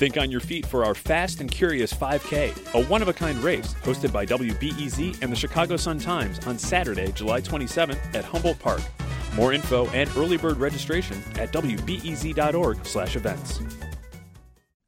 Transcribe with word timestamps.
Think 0.00 0.16
on 0.16 0.30
your 0.30 0.40
feet 0.40 0.64
for 0.64 0.86
our 0.86 0.94
Fast 0.94 1.42
and 1.42 1.50
Curious 1.50 1.92
5K, 1.92 2.72
a 2.72 2.86
one 2.86 3.02
of 3.02 3.08
a 3.08 3.12
kind 3.12 3.36
race 3.44 3.74
hosted 3.82 4.10
by 4.10 4.24
WBEZ 4.24 5.20
and 5.20 5.30
the 5.30 5.36
Chicago 5.36 5.76
Sun-Times 5.76 6.46
on 6.46 6.58
Saturday, 6.58 7.12
July 7.12 7.42
27th 7.42 8.14
at 8.14 8.24
Humboldt 8.24 8.58
Park. 8.60 8.80
More 9.34 9.52
info 9.52 9.88
and 9.88 10.08
early 10.16 10.38
bird 10.38 10.56
registration 10.56 11.22
at 11.34 11.52
wbez.org/events. 11.52 13.60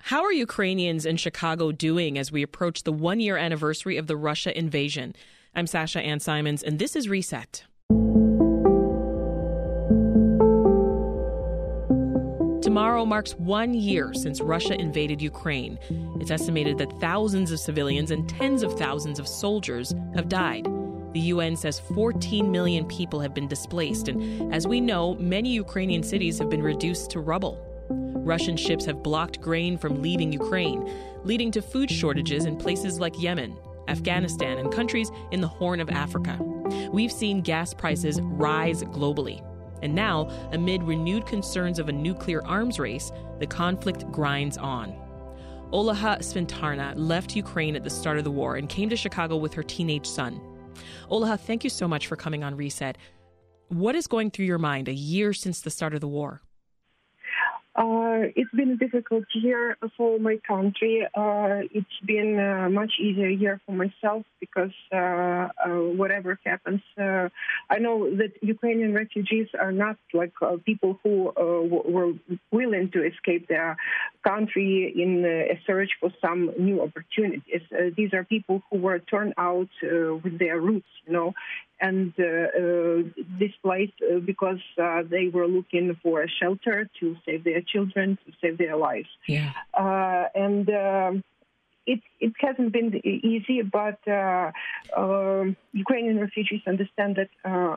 How 0.01 0.25
are 0.25 0.33
Ukrainians 0.33 1.05
in 1.05 1.19
Chicago 1.19 1.73
doing 1.73 2.17
as 2.17 2.33
we 2.33 2.43
approach 2.43 2.85
the 2.85 2.93
one 2.93 3.21
year 3.21 3.37
anniversary 3.37 3.99
of 3.99 4.07
the 4.07 4.17
Russia 4.17 4.59
invasion? 4.59 5.15
I'm 5.55 5.67
Sasha 5.67 6.01
Ann 6.01 6.21
Simons, 6.21 6.63
and 6.63 6.79
this 6.79 6.97
is 6.97 7.07
Reset. 7.07 7.65
Tomorrow 12.73 13.05
marks 13.05 13.35
one 13.35 13.75
year 13.75 14.15
since 14.15 14.41
Russia 14.41 14.73
invaded 14.81 15.21
Ukraine. 15.21 15.79
It's 16.19 16.31
estimated 16.31 16.79
that 16.79 16.99
thousands 17.01 17.53
of 17.53 17.61
civilians 17.61 18.11
and 18.11 18.27
tens 18.27 18.63
of 18.63 18.79
thousands 18.79 19.19
of 19.19 19.29
soldiers 19.29 19.95
have 20.15 20.31
died. 20.31 20.65
The 21.13 21.21
UN 21.21 21.55
says 21.55 21.81
14 21.81 22.51
million 22.51 22.87
people 22.87 23.21
have 23.21 23.35
been 23.35 23.47
displaced, 23.47 24.09
and 24.09 24.55
as 24.55 24.67
we 24.67 24.81
know, 24.81 25.17
many 25.17 25.51
Ukrainian 25.51 26.03
cities 26.03 26.39
have 26.39 26.49
been 26.49 26.63
reduced 26.63 27.11
to 27.11 27.21
rubble. 27.21 27.63
Russian 27.91 28.57
ships 28.57 28.87
have 28.87 29.03
blocked 29.03 29.43
grain 29.43 29.77
from 29.77 30.01
leaving 30.01 30.33
Ukraine, 30.33 30.91
leading 31.25 31.51
to 31.51 31.61
food 31.61 31.91
shortages 31.91 32.47
in 32.47 32.57
places 32.57 32.99
like 32.99 33.21
Yemen, 33.21 33.55
Afghanistan, 33.89 34.57
and 34.57 34.73
countries 34.73 35.11
in 35.31 35.43
the 35.43 35.47
Horn 35.47 35.79
of 35.79 35.91
Africa. 35.91 36.39
We've 36.91 37.13
seen 37.13 37.43
gas 37.43 37.75
prices 37.75 38.19
rise 38.23 38.83
globally. 38.85 39.43
And 39.83 39.95
now, 39.95 40.29
amid 40.53 40.83
renewed 40.83 41.27
concerns 41.27 41.79
of 41.79 41.89
a 41.89 41.93
nuclear 41.93 42.47
arms 42.47 42.79
race, 42.79 43.13
the 43.41 43.47
conflict 43.47 44.11
grinds 44.11 44.57
on. 44.57 44.95
Olha 45.73 45.95
Sventarna 46.19 46.93
left 46.97 47.35
Ukraine 47.35 47.75
at 47.77 47.83
the 47.83 47.91
start 47.91 48.19
of 48.19 48.25
the 48.25 48.31
war 48.31 48.57
and 48.57 48.69
came 48.69 48.89
to 48.91 48.97
Chicago 48.97 49.37
with 49.37 49.55
her 49.55 49.63
teenage 49.63 50.07
son. 50.07 50.41
Olha, 51.11 51.39
thank 51.39 51.65
you 51.65 51.71
so 51.71 51.89
much 51.89 52.07
for 52.07 52.17
coming 52.17 52.45
on 52.45 52.55
Reset. 52.55 52.97
What 53.69 53.95
is 53.95 54.07
going 54.07 54.31
through 54.31 54.45
your 54.45 54.59
mind 54.59 54.89
a 54.89 54.95
year 54.95 55.33
since 55.33 55.61
the 55.61 55.71
start 55.71 55.95
of 55.95 56.01
the 56.01 56.09
war? 56.09 56.43
Uh, 57.75 58.29
it's 58.37 58.51
been 58.51 58.73
a 58.73 58.77
difficult 58.77 59.25
year 59.35 59.79
for 59.97 60.19
my 60.19 60.37
country. 60.47 61.07
Uh, 61.15 61.65
it's 61.73 61.99
been 62.05 62.39
a 62.39 62.69
much 62.69 62.93
easier 63.01 63.29
year 63.29 63.63
for 63.65 63.73
myself 63.73 64.25
because 64.41 64.75
uh, 64.93 64.97
uh 64.97 65.49
whatever 66.01 66.39
happens, 66.45 66.83
uh, 67.01 67.31
I 67.71 67.79
know 67.79 68.15
that 68.17 68.33
Ukrainian 68.43 68.93
refugees 68.93 69.49
are 69.59 69.73
not 69.73 69.97
like 70.13 70.35
uh, 70.43 70.57
people 70.67 70.99
who 71.03 71.33
w- 71.35 71.85
were 71.95 72.13
willing 72.51 72.91
to 72.91 73.07
escape 73.07 73.49
their 73.49 73.77
country 74.23 74.93
in 74.95 75.25
a 75.25 75.59
search 75.67 75.93
for 75.99 76.11
some 76.21 76.51
new 76.59 76.83
opportunities. 76.83 77.63
these 77.97 78.13
are 78.13 78.25
people 78.25 78.63
who 78.69 78.79
were 78.79 78.99
turned 78.99 79.35
out 79.39 79.73
with 80.25 80.39
their 80.39 80.61
roots, 80.61 80.93
you 81.07 81.13
know, 81.15 81.33
and 81.83 82.15
uh, 82.19 82.25
uh, 82.25 83.03
displaced 83.39 83.99
uh, 84.01 84.21
because 84.21 84.61
they 85.11 85.29
were 85.29 85.49
looking 85.49 85.97
for 86.03 86.23
a 86.23 86.29
shelter 86.29 86.89
to 87.01 87.17
save 87.27 87.43
their 87.43 87.62
children, 87.63 88.19
to 88.27 88.33
save 88.41 88.59
their 88.59 88.77
lives. 88.77 89.09
Yeah. 89.27 89.53
and 90.35 90.69
um, 90.69 91.25
it 91.87 92.01
it 92.21 92.33
hasn't 92.39 92.73
been 92.73 93.01
easy, 93.05 93.63
but 93.63 93.99
uh, 94.07 94.53
uh, 94.97 95.45
Ukrainian 95.73 96.21
refugees 96.21 96.63
understand 96.67 97.17
that 97.17 97.31
uh, 97.45 97.77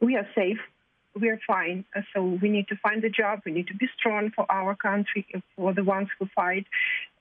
we 0.00 0.16
are 0.16 0.26
safe 0.34 0.58
we're 1.14 1.40
fine. 1.46 1.84
Uh, 1.94 2.00
so 2.14 2.38
we 2.40 2.48
need 2.48 2.68
to 2.68 2.76
find 2.76 3.04
a 3.04 3.10
job. 3.10 3.40
We 3.44 3.52
need 3.52 3.68
to 3.68 3.74
be 3.74 3.88
strong 3.98 4.30
for 4.34 4.50
our 4.50 4.74
country, 4.74 5.26
for 5.56 5.74
the 5.74 5.84
ones 5.84 6.08
who 6.18 6.26
fight. 6.34 6.66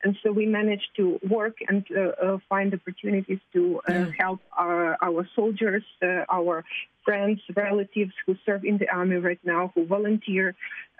And 0.04 0.18
so 0.24 0.32
we 0.32 0.46
managed 0.46 0.90
to 0.98 1.20
work 1.30 1.58
and 1.68 1.86
uh, 1.96 2.02
uh, 2.02 2.38
find 2.50 2.74
opportunities 2.74 3.40
to 3.54 3.82
uh, 3.88 4.06
help 4.18 4.40
our, 4.58 4.98
our 5.02 5.28
soldiers, 5.36 5.84
uh, 6.02 6.26
our 6.32 6.64
friends, 7.06 7.40
relatives 7.56 8.14
who 8.26 8.36
serve 8.46 8.64
in 8.66 8.78
the 8.78 8.90
army 8.90 9.18
right 9.18 9.40
now, 9.44 9.72
who 9.74 9.86
volunteer, 9.86 10.56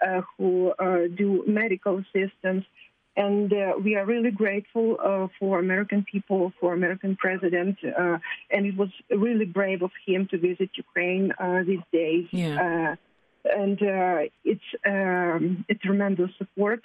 uh, 0.06 0.22
who 0.36 0.72
do 1.16 1.44
medical 1.46 1.98
assistance. 1.98 2.64
And 3.16 3.52
uh, 3.52 3.74
we 3.82 3.96
are 3.96 4.06
really 4.06 4.30
grateful 4.30 4.96
uh, 5.02 5.26
for 5.38 5.58
American 5.58 6.04
people, 6.10 6.52
for 6.58 6.72
American 6.72 7.16
president. 7.16 7.76
Uh, 7.84 8.18
and 8.50 8.66
it 8.66 8.76
was 8.76 8.88
really 9.10 9.44
brave 9.44 9.82
of 9.82 9.90
him 10.06 10.26
to 10.30 10.38
visit 10.38 10.70
Ukraine 10.74 11.32
uh, 11.38 11.62
these 11.62 11.84
days. 11.92 12.26
Yeah. 12.32 12.94
Uh, 12.94 12.96
and 13.44 13.82
uh, 13.82 14.22
it's 14.44 14.60
um, 14.86 15.64
a 15.68 15.74
tremendous 15.74 16.30
support. 16.38 16.82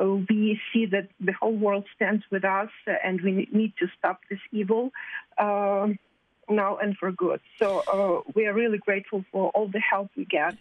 We 0.00 0.60
see 0.72 0.86
that 0.86 1.08
the 1.20 1.32
whole 1.32 1.56
world 1.56 1.84
stands 1.94 2.24
with 2.30 2.44
us, 2.44 2.70
and 2.86 3.20
we 3.20 3.48
need 3.52 3.74
to 3.78 3.86
stop 3.98 4.20
this 4.30 4.40
evil 4.52 4.90
now 5.38 6.78
and 6.78 6.96
for 6.96 7.12
good. 7.12 7.40
So 7.60 8.24
we 8.34 8.46
are 8.46 8.52
really 8.52 8.78
grateful 8.78 9.24
for 9.30 9.50
all 9.50 9.68
the 9.68 9.80
help 9.80 10.10
we 10.16 10.24
get 10.24 10.56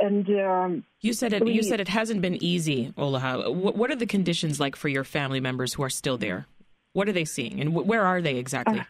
and 0.00 0.28
um, 0.40 0.84
you 1.00 1.12
said 1.12 1.32
it. 1.32 1.44
We, 1.44 1.52
you 1.52 1.62
said 1.62 1.80
it 1.80 1.88
hasn't 1.88 2.20
been 2.20 2.42
easy, 2.42 2.92
Olha. 2.96 3.52
What, 3.54 3.76
what, 3.76 3.90
are 3.90 3.96
the 3.96 4.06
conditions 4.06 4.60
like 4.60 4.76
for 4.76 4.88
your 4.88 5.04
family 5.04 5.40
members 5.40 5.74
who 5.74 5.82
are 5.82 5.90
still 5.90 6.18
there? 6.18 6.46
What 6.92 7.08
are 7.08 7.12
they 7.12 7.24
seeing, 7.24 7.60
and 7.60 7.70
wh- 7.70 7.86
where 7.86 8.04
are 8.04 8.20
they 8.20 8.36
exactly? 8.36 8.80
Uh, 8.80 8.84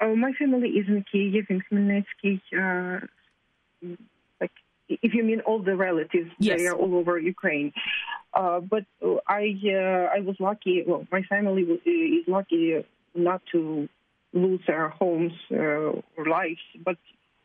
oh, 0.00 0.16
my 0.16 0.32
family 0.32 0.68
is 0.70 0.86
in 0.88 1.04
Kiev, 1.10 1.46
in 1.48 1.62
Khmelnytsky. 1.70 2.40
Uh, 2.52 3.06
if 4.88 5.14
you 5.14 5.22
mean 5.24 5.40
all 5.40 5.62
the 5.62 5.76
relatives, 5.76 6.30
yes. 6.38 6.58
they 6.58 6.66
are 6.66 6.74
all 6.74 6.94
over 6.96 7.18
Ukraine. 7.18 7.72
Uh, 8.34 8.60
but 8.60 8.84
I, 9.26 9.54
uh, 9.66 10.16
I 10.16 10.20
was 10.20 10.36
lucky. 10.40 10.82
Well, 10.86 11.06
my 11.10 11.22
family 11.22 11.62
is 11.62 12.26
lucky 12.26 12.84
not 13.14 13.42
to 13.52 13.88
lose 14.32 14.62
our 14.68 14.88
homes 14.88 15.32
uh, 15.50 15.56
or 15.56 16.26
lives, 16.28 16.60
but 16.84 16.96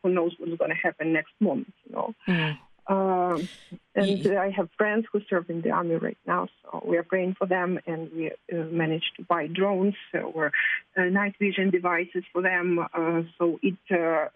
who 0.02 0.10
knows 0.10 0.32
what's 0.38 0.56
going 0.56 0.70
to 0.70 0.76
happen 0.76 1.12
next 1.12 1.32
month, 1.40 1.68
you 1.84 1.94
know. 1.94 2.14
Mm. 2.26 2.58
Um, 2.88 3.46
and 3.94 4.38
I 4.38 4.48
have 4.48 4.70
friends 4.78 5.04
who 5.12 5.20
serve 5.28 5.50
in 5.50 5.60
the 5.60 5.70
army 5.70 5.96
right 5.96 6.16
now, 6.26 6.48
so 6.62 6.82
we 6.86 6.96
are 6.96 7.02
praying 7.02 7.34
for 7.38 7.46
them, 7.46 7.78
and 7.86 8.10
we 8.14 8.30
uh, 8.30 8.64
managed 8.70 9.12
to 9.18 9.24
buy 9.24 9.46
drones 9.46 9.94
or 10.14 10.52
uh, 10.96 11.02
night 11.02 11.34
vision 11.38 11.68
devices 11.68 12.24
for 12.32 12.40
them. 12.40 12.78
Uh, 12.78 13.22
so 13.36 13.60
it 13.62 13.76
uh, 13.90 14.28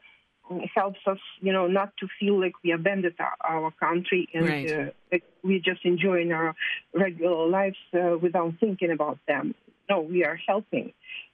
helps 0.75 1.01
us, 1.07 1.19
you 1.41 1.53
know, 1.53 1.67
not 1.67 1.97
to 1.99 2.09
feel 2.19 2.41
like 2.41 2.53
we 2.63 2.73
abandoned 2.73 3.15
our, 3.19 3.37
our 3.45 3.71
country 3.73 4.29
and 4.35 4.49
right. 4.49 4.73
Uh, 4.73 4.91
like 5.11 5.25
we're 5.43 5.61
just 5.61 5.85
enjoying 5.85 6.33
our 6.33 6.55
regular 6.95 7.47
lives 7.49 7.77
uh, 7.95 8.17
without 8.21 8.55
thinking 8.61 8.91
about 8.91 9.19
them. 9.27 9.55
No, 9.89 10.01
we 10.01 10.25
are 10.25 10.39
helping, 10.47 10.93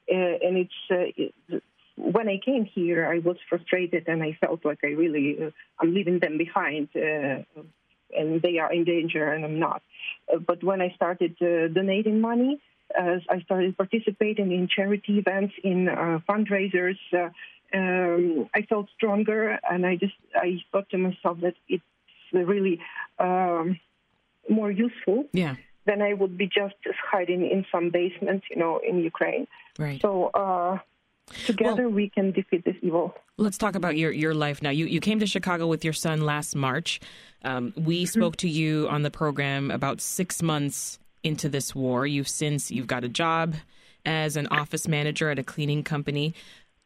and 0.09 0.57
it's. 0.57 0.73
It, 0.91 1.63
when 1.97 2.29
I 2.29 2.39
came 2.45 2.65
here, 2.65 3.07
I 3.07 3.19
was 3.19 3.37
frustrated 3.49 4.05
and 4.07 4.23
I 4.23 4.39
felt 4.41 4.65
like 4.65 4.79
I 4.85 4.89
really 4.89 5.37
uh, 5.43 5.51
I'm 5.81 5.93
leaving 5.93 6.21
them 6.21 6.39
behind, 6.39 6.89
uh, 6.95 7.43
and 8.17 8.41
they 8.41 8.59
are 8.59 8.73
in 8.73 8.85
danger, 8.85 9.33
and 9.33 9.45
I'm 9.45 9.59
not. 9.59 9.83
Uh, 10.33 10.39
but 10.39 10.63
when 10.63 10.81
I 10.81 10.93
started 10.95 11.37
uh, 11.43 11.69
donating 11.69 12.21
money, 12.21 12.61
I 12.97 13.43
started 13.45 13.77
participating 13.77 14.51
in 14.51 14.67
charity 14.75 15.19
events, 15.19 15.55
in 15.63 15.89
uh, 15.89 16.21
fundraisers, 16.29 16.97
uh, 17.13 17.29
um, 17.75 18.49
I 18.55 18.63
felt 18.63 18.89
stronger, 18.97 19.59
and 19.71 19.87
I 19.87 19.97
just 19.97 20.15
I 20.35 20.63
thought 20.73 20.89
to 20.91 20.99
myself 20.99 21.41
that 21.43 21.55
it's 21.69 21.83
really 22.33 22.81
um, 23.19 23.79
more 24.49 24.71
useful. 24.71 25.27
Yeah. 25.33 25.57
Than 25.87 26.03
I 26.03 26.13
would 26.13 26.37
be 26.37 26.47
just 26.47 26.75
hiding 27.11 27.51
in 27.51 27.65
some 27.73 27.89
basement, 27.89 28.43
you 28.51 28.57
know, 28.57 28.79
in 28.87 28.99
Ukraine. 28.99 29.47
Right. 29.79 29.99
So 30.03 30.31
Together 31.47 31.85
well, 31.85 31.93
we 31.93 32.11
can 32.11 32.33
defeat 32.33 32.65
this 32.65 32.77
evil. 32.83 33.15
Let's 33.37 33.59
talk 33.59 33.75
about 33.75 33.97
your, 33.97 34.11
your 34.11 34.35
life 34.35 34.63
now. 34.63 34.71
You, 34.71 34.87
you 34.87 35.01
came 35.01 35.19
to 35.21 35.27
Chicago 35.27 35.67
with 35.67 35.85
your 35.85 35.93
son 35.93 36.23
last 36.23 36.57
March. 36.57 37.01
Um, 37.45 37.73
we 37.77 38.05
mm-hmm. 38.05 38.21
spoke 38.21 38.37
to 38.37 38.49
you 38.49 38.89
on 38.89 39.03
the 39.03 39.11
program 39.11 39.71
about 39.71 40.01
six 40.01 40.43
months 40.43 40.99
into 41.23 41.49
this 41.49 41.75
war. 41.75 42.07
You've 42.07 42.29
since 42.29 42.71
you've 42.71 42.87
got 42.87 43.05
a 43.05 43.09
job 43.09 43.55
as 44.05 44.37
an 44.37 44.47
office 44.49 44.89
manager 44.89 45.31
at 45.31 45.39
a 45.39 45.43
cleaning 45.43 45.85
company. 45.85 46.35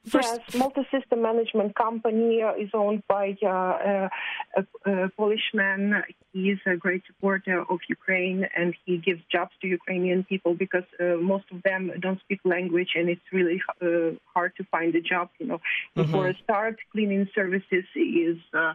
First... 0.09 0.29
Yes, 0.49 0.55
multi-system 0.57 1.23
management 1.23 1.77
company 1.77 2.43
uh, 2.43 2.55
is 2.55 2.71
owned 2.75 3.05
by 3.07 3.37
uh, 3.41 3.49
uh, 3.49 4.09
a, 4.57 5.05
a, 5.05 5.09
Polish 5.11 5.51
man. 5.55 6.03
He's 6.33 6.59
a 6.67 6.77
great 6.77 7.03
supporter 7.07 7.61
of 7.61 7.79
Ukraine, 7.89 8.45
and 8.57 8.75
he 8.85 8.99
gives 8.99 9.21
jobs 9.31 9.53
to 9.61 9.69
Ukrainian 9.69 10.25
people 10.25 10.55
because 10.55 10.89
uh, 10.99 11.19
most 11.21 11.45
of 11.53 11.63
them 11.63 11.93
don't 12.01 12.19
speak 12.21 12.41
language, 12.45 12.91
and 12.97 13.09
it's 13.09 13.29
really 13.33 13.63
uh, 13.81 14.17
hard 14.35 14.57
to 14.57 14.65
find 14.73 14.93
a 14.97 15.01
job. 15.01 15.29
You 15.39 15.47
know, 15.47 15.61
mm-hmm. 15.97 16.11
for 16.11 16.27
a 16.27 16.35
start, 16.43 16.79
cleaning 16.91 17.29
services 17.33 17.85
is 17.95 18.39
uh, 18.53 18.75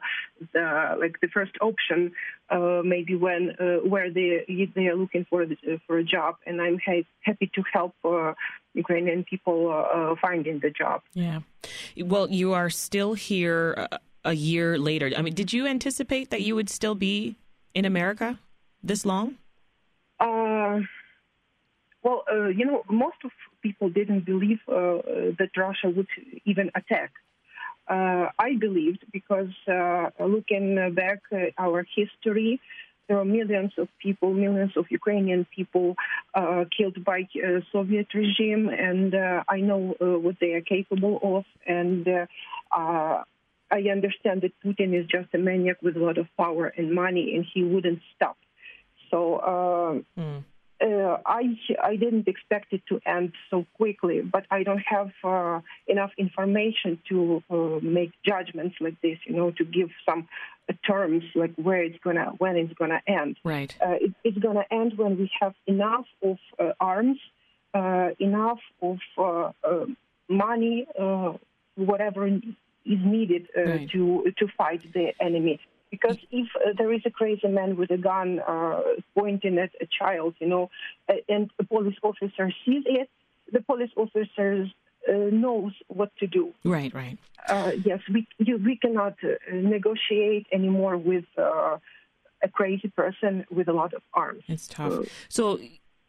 the 0.53 0.95
like 0.97 1.19
the 1.21 1.27
first 1.27 1.55
option, 1.59 2.13
maybe 2.83 3.15
when 3.15 3.55
where 3.83 4.09
they 4.11 4.45
they 4.75 4.87
are 4.87 4.95
looking 4.95 5.25
for 5.29 5.45
the, 5.45 5.57
for 5.85 5.97
a 5.97 6.03
job, 6.03 6.35
and 6.45 6.61
I'm 6.61 6.79
ha- 6.85 7.07
happy 7.21 7.51
to 7.55 7.63
help 7.73 7.95
Ukrainian 8.73 9.23
people 9.23 9.57
uh, 9.71 10.15
finding 10.21 10.59
the 10.59 10.69
job. 10.69 11.01
Yeah. 11.13 11.39
Well, 11.97 12.29
you 12.29 12.53
are 12.53 12.69
still 12.69 13.13
here 13.13 13.87
a 14.23 14.33
year 14.33 14.77
later. 14.77 15.11
I 15.17 15.21
mean, 15.21 15.33
did 15.33 15.53
you 15.53 15.65
anticipate 15.65 16.29
that 16.31 16.41
you 16.41 16.53
would 16.55 16.69
still 16.69 16.95
be 16.95 17.35
in 17.73 17.85
America 17.85 18.37
this 18.83 19.05
long? 19.05 19.35
Uh, 20.19 20.79
well, 22.03 22.23
uh, 22.31 22.47
you 22.47 22.65
know, 22.65 22.83
most 22.89 23.17
of 23.23 23.31
people 23.61 23.89
didn't 23.89 24.25
believe 24.25 24.59
uh, 24.67 24.99
that 25.39 25.49
Russia 25.55 25.89
would 25.89 26.07
even 26.45 26.69
attack. 26.75 27.11
Uh, 27.89 28.29
I 28.37 28.55
believed 28.59 29.05
because 29.11 29.53
uh, 29.67 30.09
looking 30.19 30.93
back 30.93 31.21
at 31.31 31.53
our 31.57 31.85
history, 31.95 32.59
there 33.07 33.17
are 33.17 33.25
millions 33.25 33.71
of 33.77 33.87
people, 34.01 34.33
millions 34.33 34.73
of 34.75 34.85
Ukrainian 34.89 35.45
people 35.55 35.95
uh, 36.35 36.65
killed 36.75 37.03
by 37.05 37.27
uh, 37.35 37.61
Soviet 37.71 38.07
regime, 38.13 38.67
and 38.67 39.15
uh, 39.15 39.43
I 39.47 39.61
know 39.61 39.95
uh, 40.01 40.19
what 40.19 40.35
they 40.41 40.51
are 40.53 40.61
capable 40.61 41.19
of. 41.23 41.45
And 41.65 42.05
uh, 42.07 42.25
uh, 42.75 43.23
I 43.71 43.79
understand 43.89 44.41
that 44.41 44.51
Putin 44.65 44.93
is 44.99 45.05
just 45.07 45.33
a 45.33 45.37
maniac 45.37 45.81
with 45.81 45.95
a 45.95 45.99
lot 45.99 46.17
of 46.17 46.27
power 46.35 46.67
and 46.67 46.93
money, 46.93 47.35
and 47.35 47.45
he 47.53 47.63
wouldn't 47.63 48.01
stop. 48.15 48.37
So. 49.09 50.03
Mm 50.19 50.43
uh, 50.81 51.17
I 51.25 51.57
I 51.81 51.95
didn't 51.95 52.27
expect 52.27 52.71
it 52.71 52.81
to 52.89 52.99
end 53.05 53.33
so 53.49 53.65
quickly, 53.75 54.21
but 54.21 54.45
I 54.51 54.63
don't 54.63 54.83
have 54.85 55.11
uh, 55.23 55.61
enough 55.87 56.11
information 56.17 56.99
to 57.09 57.43
uh, 57.49 57.79
make 57.81 58.11
judgments 58.25 58.75
like 58.79 58.99
this. 59.01 59.17
You 59.25 59.35
know, 59.35 59.51
to 59.51 59.65
give 59.65 59.89
some 60.07 60.27
uh, 60.69 60.73
terms 60.85 61.23
like 61.35 61.53
where 61.55 61.83
it's 61.83 61.97
gonna 62.03 62.33
when 62.37 62.57
it's 62.57 62.73
gonna 62.73 63.01
end. 63.07 63.37
Right. 63.43 63.75
Uh, 63.81 63.95
it, 63.99 64.13
it's 64.23 64.37
gonna 64.37 64.65
end 64.69 64.97
when 64.97 65.17
we 65.17 65.31
have 65.39 65.55
enough 65.65 66.05
of 66.21 66.37
uh, 66.59 66.73
arms, 66.79 67.17
enough 68.19 68.59
of 68.81 68.99
money, 70.29 70.87
whatever 71.75 72.27
is 72.27 72.41
needed 72.85 73.47
right. 73.55 73.89
to 73.89 74.31
to 74.37 74.47
fight 74.57 74.81
the 74.93 75.11
enemy. 75.19 75.59
Because 75.89 76.17
if 76.31 76.47
uh, 76.55 76.73
there 76.77 76.91
is 76.91 77.01
a 77.05 77.09
crazy 77.09 77.47
man 77.47 77.77
with 77.77 77.91
a 77.91 77.97
gun 77.97 78.39
uh, 78.39 78.81
pointing 79.17 79.57
at 79.57 79.71
a 79.81 79.85
child, 79.85 80.35
you 80.39 80.47
know, 80.47 80.69
uh, 81.09 81.13
and 81.29 81.49
a 81.59 81.63
police 81.63 81.95
officer 82.03 82.51
sees 82.65 82.83
it, 82.85 83.09
the 83.51 83.61
police 83.61 83.91
officer 83.95 84.67
uh, 85.07 85.13
knows 85.31 85.71
what 85.87 86.11
to 86.17 86.27
do. 86.27 86.53
Right, 86.65 86.93
right. 86.93 87.17
Uh, 87.47 87.71
yes, 87.85 88.01
we 88.13 88.27
you, 88.37 88.57
we 88.57 88.75
cannot 88.75 89.15
uh, 89.23 89.35
negotiate 89.53 90.47
anymore 90.51 90.97
with 90.97 91.25
a 91.37 92.49
crazy 92.51 92.89
person 92.89 93.45
with 93.49 93.67
a 93.67 93.73
lot 93.73 93.93
of 93.93 94.01
arms. 94.13 94.43
It's 94.47 94.67
tough. 94.67 95.05
so 95.29 95.59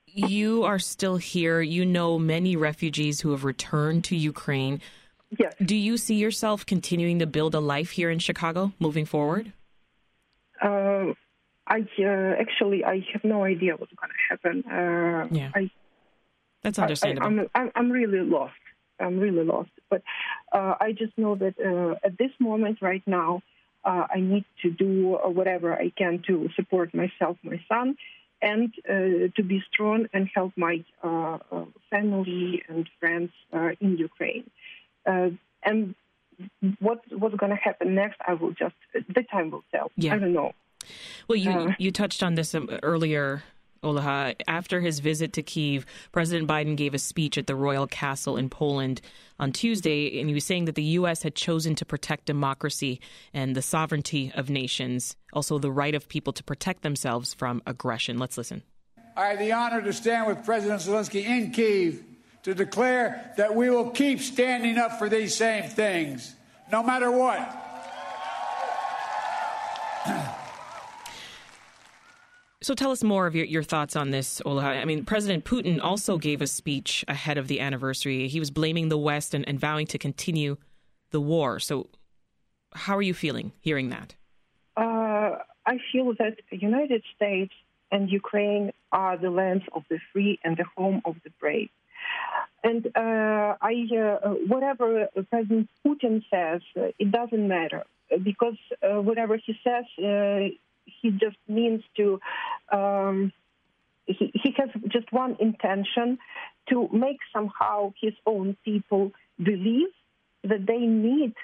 you 0.06 0.64
are 0.64 0.78
still 0.78 1.16
here. 1.16 1.60
You 1.60 1.84
know 1.86 2.18
many 2.18 2.56
refugees 2.56 3.20
who 3.20 3.30
have 3.30 3.44
returned 3.44 4.04
to 4.04 4.16
Ukraine. 4.16 4.80
Yes. 5.38 5.54
Do 5.62 5.76
you 5.76 5.96
see 5.96 6.14
yourself 6.14 6.64
continuing 6.64 7.18
to 7.18 7.26
build 7.26 7.54
a 7.54 7.60
life 7.60 7.90
here 7.90 8.10
in 8.10 8.18
Chicago 8.18 8.72
moving 8.78 9.04
forward? 9.04 9.52
Uh, 10.62 11.12
I 11.66 11.80
uh, 11.98 12.34
actually 12.40 12.84
I 12.84 13.04
have 13.12 13.24
no 13.24 13.44
idea 13.44 13.76
what's 13.76 13.92
going 13.92 14.10
to 14.10 14.24
happen. 14.30 14.64
Uh, 14.70 15.28
yeah, 15.30 15.50
I, 15.54 15.70
that's 16.62 16.78
understandable. 16.78 17.26
I, 17.26 17.30
am 17.30 17.50
I'm, 17.54 17.70
I'm 17.74 17.90
really 17.90 18.20
lost. 18.20 18.54
I'm 18.98 19.18
really 19.18 19.44
lost. 19.44 19.70
But 19.90 20.02
uh, 20.52 20.74
I 20.80 20.92
just 20.92 21.16
know 21.16 21.34
that 21.36 21.54
uh, 21.60 21.94
at 22.04 22.18
this 22.18 22.30
moment, 22.40 22.78
right 22.80 23.02
now, 23.06 23.42
uh, 23.84 24.06
I 24.12 24.20
need 24.20 24.44
to 24.62 24.70
do 24.70 25.18
whatever 25.24 25.74
I 25.74 25.90
can 25.96 26.22
to 26.26 26.48
support 26.56 26.94
myself, 26.94 27.36
my 27.42 27.60
son, 27.68 27.96
and 28.42 28.72
to 28.86 29.42
be 29.42 29.62
strong 29.72 30.06
and 30.12 30.28
help 30.34 30.52
my 30.56 30.84
family 31.90 32.62
and 32.68 32.88
friends 32.98 33.30
in 33.80 33.98
Ukraine. 33.98 34.50
and 35.06 35.94
what 36.80 37.00
what's 37.10 37.34
going 37.36 37.50
to 37.50 37.56
happen 37.56 37.94
next, 37.94 38.18
I 38.26 38.34
will 38.34 38.52
just 38.52 38.74
the 38.94 39.22
time 39.30 39.50
will 39.50 39.64
tell. 39.72 39.90
Yeah. 39.96 40.14
I 40.14 40.18
don't 40.18 40.32
know. 40.32 40.52
Well, 41.28 41.36
you 41.36 41.50
uh, 41.50 41.72
you 41.78 41.90
touched 41.90 42.22
on 42.22 42.34
this 42.34 42.54
um, 42.54 42.70
earlier. 42.82 43.42
Olha, 43.84 44.34
after 44.48 44.80
his 44.80 44.98
visit 44.98 45.32
to 45.34 45.42
Kiev, 45.42 45.86
President 46.10 46.48
Biden 46.48 46.76
gave 46.76 46.94
a 46.94 46.98
speech 46.98 47.38
at 47.38 47.46
the 47.46 47.54
Royal 47.54 47.86
Castle 47.86 48.36
in 48.36 48.50
Poland 48.50 49.00
on 49.38 49.52
Tuesday, 49.52 50.18
and 50.18 50.28
he 50.28 50.34
was 50.34 50.44
saying 50.44 50.64
that 50.64 50.74
the 50.74 50.82
U.S. 50.82 51.22
had 51.22 51.36
chosen 51.36 51.76
to 51.76 51.84
protect 51.84 52.24
democracy 52.24 53.00
and 53.32 53.54
the 53.54 53.62
sovereignty 53.62 54.32
of 54.34 54.50
nations, 54.50 55.14
also 55.32 55.60
the 55.60 55.70
right 55.70 55.94
of 55.94 56.08
people 56.08 56.32
to 56.32 56.42
protect 56.42 56.82
themselves 56.82 57.34
from 57.34 57.62
aggression. 57.66 58.18
Let's 58.18 58.36
listen. 58.36 58.64
I 59.16 59.26
have 59.26 59.38
the 59.38 59.52
honor 59.52 59.80
to 59.80 59.92
stand 59.92 60.26
with 60.26 60.44
President 60.44 60.80
Zelensky 60.80 61.24
in 61.24 61.52
Kiev 61.52 62.02
to 62.42 62.54
declare 62.54 63.32
that 63.36 63.54
we 63.54 63.70
will 63.70 63.90
keep 63.90 64.20
standing 64.20 64.78
up 64.78 64.98
for 64.98 65.08
these 65.08 65.34
same 65.34 65.64
things, 65.64 66.34
no 66.70 66.82
matter 66.82 67.10
what. 67.10 67.64
So 72.60 72.74
tell 72.74 72.90
us 72.90 73.02
more 73.02 73.26
of 73.26 73.34
your, 73.34 73.46
your 73.46 73.62
thoughts 73.62 73.96
on 73.96 74.10
this, 74.10 74.42
Ola. 74.44 74.62
I 74.62 74.84
mean, 74.84 75.06
President 75.06 75.46
Putin 75.46 75.80
also 75.82 76.18
gave 76.18 76.42
a 76.42 76.46
speech 76.46 77.02
ahead 77.08 77.38
of 77.38 77.48
the 77.48 77.60
anniversary. 77.60 78.28
He 78.28 78.40
was 78.40 78.50
blaming 78.50 78.90
the 78.90 78.98
West 78.98 79.32
and, 79.32 79.48
and 79.48 79.58
vowing 79.58 79.86
to 79.86 79.96
continue 79.96 80.58
the 81.10 81.20
war. 81.20 81.60
So 81.60 81.88
how 82.74 82.96
are 82.96 83.02
you 83.02 83.14
feeling 83.14 83.52
hearing 83.60 83.90
that? 83.90 84.16
Uh, 84.76 85.38
I 85.66 85.78
feel 85.90 86.12
that 86.18 86.36
the 86.50 86.58
United 86.58 87.04
States 87.16 87.54
and 87.90 88.10
Ukraine 88.10 88.72
are 88.92 89.16
the 89.16 89.30
lands 89.30 89.64
of 89.72 89.84
the 89.88 89.98
free 90.12 90.38
and 90.44 90.56
the 90.56 90.64
home 90.76 91.00
of 91.04 91.16
the 91.24 91.30
brave. 91.40 91.70
And 92.64 92.86
uh, 92.96 93.54
I, 93.60 93.86
uh, 93.96 94.30
whatever 94.46 95.08
President 95.30 95.68
Putin 95.86 96.24
says, 96.30 96.60
uh, 96.76 96.88
it 96.98 97.12
doesn't 97.12 97.46
matter 97.46 97.84
because 98.22 98.56
uh, 98.82 99.00
whatever 99.00 99.36
he 99.36 99.54
says, 99.62 99.84
uh, 99.98 100.48
he 100.84 101.10
just 101.10 101.36
means 101.46 101.82
to. 101.96 102.20
Um, 102.72 103.32
he, 104.06 104.32
he 104.32 104.54
has 104.56 104.70
just 104.88 105.12
one 105.12 105.36
intention 105.38 106.18
to 106.70 106.88
make 106.92 107.18
somehow 107.32 107.92
his 108.00 108.14
own 108.26 108.56
people 108.64 109.12
believe 109.42 109.88
that 110.44 110.66
they 110.66 110.78
need 110.78 111.34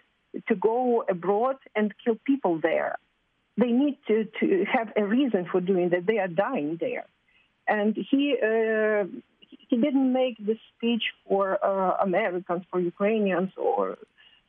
to 0.48 0.54
go 0.54 1.04
abroad 1.08 1.56
and 1.76 1.94
kill 2.02 2.16
people 2.24 2.58
there. 2.60 2.96
They 3.56 3.70
need 3.70 3.98
to, 4.08 4.24
to 4.40 4.64
have 4.72 4.92
a 4.96 5.04
reason 5.04 5.46
for 5.50 5.60
doing 5.60 5.90
that. 5.90 6.06
They 6.06 6.18
are 6.18 6.28
dying 6.28 6.78
there. 6.80 7.06
And 7.68 7.96
he 8.10 8.36
uh, 8.42 9.04
he 9.68 9.76
didn't 9.76 10.12
make 10.12 10.36
the 10.38 10.56
speech 10.70 11.02
for 11.26 11.58
uh, 11.64 11.96
Americans, 12.02 12.62
for 12.70 12.80
Ukrainians, 12.80 13.50
or 13.56 13.98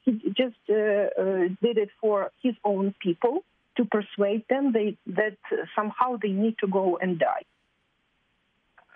he 0.03 0.11
just 0.35 0.55
uh, 0.69 0.73
uh, 0.73 1.47
did 1.61 1.77
it 1.77 1.89
for 2.01 2.31
his 2.41 2.55
own 2.63 2.93
people 2.99 3.43
to 3.77 3.85
persuade 3.85 4.43
them 4.49 4.71
they, 4.71 4.97
that 5.07 5.37
somehow 5.75 6.17
they 6.21 6.29
need 6.29 6.55
to 6.59 6.67
go 6.67 6.97
and 6.97 7.19
die. 7.19 7.43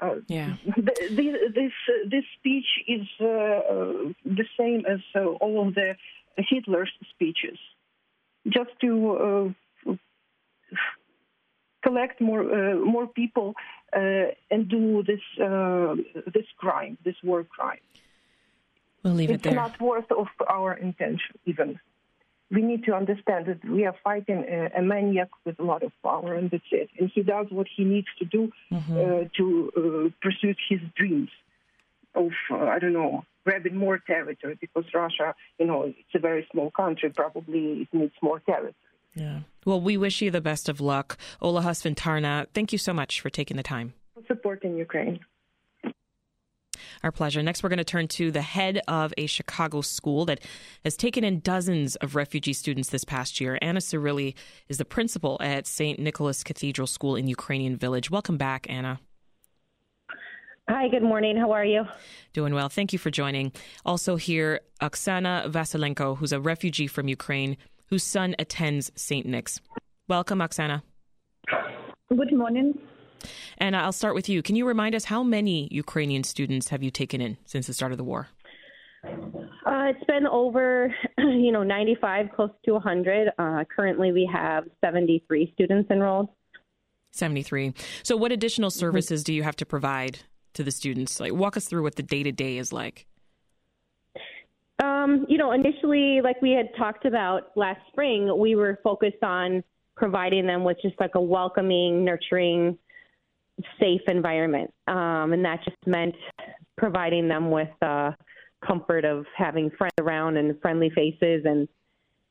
Uh, 0.01 0.15
yeah. 0.27 0.55
The, 0.65 0.93
the, 1.17 1.51
this 1.53 1.73
this 2.09 2.23
speech 2.37 2.69
is 2.87 3.05
uh, 3.19 3.25
uh, 3.25 3.93
the 4.23 4.45
same 4.57 4.85
as 4.85 4.99
all 5.41 5.67
of 5.67 5.75
the 5.75 5.95
Hitler's 6.37 6.91
speeches, 7.13 7.59
just 8.47 8.69
to 8.79 9.53
collect 11.89 12.21
more 12.21 12.41
uh, 12.41 12.75
more 12.95 13.07
people 13.07 13.53
uh, 13.95 14.27
and 14.51 14.61
do 14.69 15.03
this 15.03 15.23
uh, 15.47 15.95
this 16.35 16.47
crime, 16.57 16.97
this 17.03 17.15
war 17.23 17.43
crime. 17.43 17.85
We'll 19.03 19.13
leave 19.13 19.31
it's 19.31 19.41
it 19.41 19.49
there. 19.49 19.55
not 19.55 19.79
worth 19.79 20.11
of 20.11 20.27
our 20.57 20.73
intention 20.73 21.35
even. 21.45 21.79
We 22.51 22.63
need 22.63 22.83
to 22.85 22.93
understand 23.01 23.45
that 23.45 23.63
we 23.63 23.85
are 23.85 23.95
fighting 24.03 24.43
a, 24.49 24.79
a, 24.79 24.81
maniac 24.81 25.29
with 25.45 25.59
a 25.59 25.63
lot 25.71 25.83
of 25.83 25.91
power, 26.01 26.33
and 26.33 26.49
that's 26.49 26.71
it. 26.71 26.89
And 26.97 27.11
he 27.13 27.21
does 27.21 27.45
what 27.51 27.67
he 27.75 27.83
needs 27.83 28.07
to 28.17 28.25
do 28.25 28.51
mm-hmm. 28.71 28.97
uh, 28.97 29.23
to 29.37 29.45
uh, 29.77 30.09
pursue 30.19 30.55
his 30.67 30.81
dreams 30.95 31.29
of, 32.15 32.31
uh, 32.49 32.65
I 32.75 32.79
don't 32.79 32.93
know, 32.93 33.23
grabbing 33.43 33.75
more 33.75 33.99
territory 33.99 34.57
because 34.59 34.85
Russia, 34.95 35.35
you 35.59 35.67
know, 35.67 35.83
it's 35.83 36.15
a 36.15 36.19
very 36.29 36.47
small 36.51 36.71
country. 36.71 37.11
Probably 37.11 37.63
it 37.83 37.89
needs 37.93 38.17
more 38.19 38.39
territory. 38.39 38.73
Yeah. 39.15 39.39
Well, 39.65 39.81
we 39.81 39.97
wish 39.97 40.21
you 40.21 40.31
the 40.31 40.41
best 40.41 40.69
of 40.69 40.79
luck. 40.79 41.17
Ola 41.41 41.61
Husvintarna, 41.61 42.47
thank 42.53 42.71
you 42.71 42.77
so 42.77 42.93
much 42.93 43.21
for 43.21 43.29
taking 43.29 43.57
the 43.57 43.63
time. 43.63 43.93
Supporting 44.27 44.77
Ukraine. 44.77 45.19
Our 47.03 47.11
pleasure. 47.11 47.41
Next, 47.41 47.63
we're 47.63 47.69
going 47.69 47.77
to 47.77 47.83
turn 47.83 48.07
to 48.09 48.31
the 48.31 48.41
head 48.41 48.81
of 48.87 49.13
a 49.17 49.25
Chicago 49.25 49.81
school 49.81 50.25
that 50.25 50.41
has 50.83 50.97
taken 50.97 51.23
in 51.23 51.39
dozens 51.39 51.95
of 51.97 52.15
refugee 52.15 52.53
students 52.53 52.89
this 52.89 53.05
past 53.05 53.39
year. 53.39 53.57
Anna 53.61 53.79
Cirilli 53.79 54.33
is 54.67 54.77
the 54.77 54.85
principal 54.85 55.37
at 55.39 55.65
St. 55.65 55.97
Nicholas 55.99 56.43
Cathedral 56.43 56.87
School 56.87 57.15
in 57.15 57.27
Ukrainian 57.27 57.77
Village. 57.77 58.11
Welcome 58.11 58.37
back, 58.37 58.65
Anna. 58.69 58.99
Hi, 60.67 60.87
good 60.87 61.01
morning. 61.03 61.35
How 61.35 61.51
are 61.51 61.65
you? 61.65 61.85
Doing 62.33 62.53
well. 62.53 62.69
Thank 62.69 62.93
you 62.93 62.99
for 62.99 63.09
joining. 63.09 63.53
Also 63.85 64.17
here, 64.17 64.59
Oksana 64.81 65.49
Vasilenko, 65.51 66.17
who's 66.17 66.31
a 66.31 66.39
refugee 66.39 66.87
from 66.87 67.07
Ukraine, 67.07 67.57
whose 67.89 68.03
son 68.03 68.35
attends 68.39 68.91
St. 68.95 69.25
Nick's. 69.25 69.59
Welcome, 70.07 70.39
Oksana. 70.39 70.81
Good 72.09 72.33
morning. 72.33 72.79
And 73.57 73.75
I'll 73.75 73.91
start 73.91 74.15
with 74.15 74.29
you. 74.29 74.41
Can 74.41 74.55
you 74.55 74.67
remind 74.67 74.95
us 74.95 75.05
how 75.05 75.23
many 75.23 75.67
Ukrainian 75.71 76.23
students 76.23 76.69
have 76.69 76.81
you 76.81 76.91
taken 76.91 77.21
in 77.21 77.37
since 77.45 77.67
the 77.67 77.73
start 77.73 77.91
of 77.91 77.97
the 77.97 78.03
war? 78.03 78.29
Uh, 79.03 79.91
it's 79.91 80.03
been 80.05 80.27
over, 80.27 80.93
you 81.17 81.51
know, 81.51 81.63
95, 81.63 82.27
close 82.35 82.49
to 82.65 82.73
100. 82.73 83.29
Uh, 83.37 83.63
currently, 83.73 84.11
we 84.11 84.29
have 84.31 84.65
73 84.83 85.51
students 85.53 85.89
enrolled. 85.91 86.29
73. 87.11 87.73
So, 88.03 88.17
what 88.17 88.31
additional 88.31 88.69
services 88.69 89.23
do 89.23 89.33
you 89.33 89.43
have 89.43 89.55
to 89.57 89.65
provide 89.65 90.19
to 90.53 90.63
the 90.63 90.71
students? 90.71 91.19
Like, 91.19 91.33
walk 91.33 91.57
us 91.57 91.65
through 91.65 91.83
what 91.83 91.95
the 91.95 92.03
day 92.03 92.23
to 92.23 92.31
day 92.31 92.57
is 92.57 92.71
like. 92.71 93.05
Um, 94.83 95.25
you 95.27 95.37
know, 95.37 95.51
initially, 95.51 96.21
like 96.21 96.41
we 96.41 96.51
had 96.51 96.69
talked 96.77 97.05
about 97.05 97.51
last 97.55 97.81
spring, 97.89 98.37
we 98.37 98.55
were 98.55 98.79
focused 98.83 99.23
on 99.23 99.63
providing 99.95 100.47
them 100.47 100.63
with 100.63 100.77
just 100.81 100.95
like 100.99 101.15
a 101.15 101.21
welcoming, 101.21 102.05
nurturing, 102.05 102.77
safe 103.79 104.01
environment. 104.07 104.73
Um, 104.87 105.33
and 105.33 105.43
that 105.43 105.59
just 105.65 105.77
meant 105.85 106.15
providing 106.77 107.27
them 107.27 107.51
with 107.51 107.69
uh, 107.81 108.11
comfort 108.65 109.03
of 109.03 109.25
having 109.37 109.69
friends 109.77 109.93
around 109.99 110.37
and 110.37 110.59
friendly 110.61 110.89
faces 110.89 111.43
and 111.45 111.67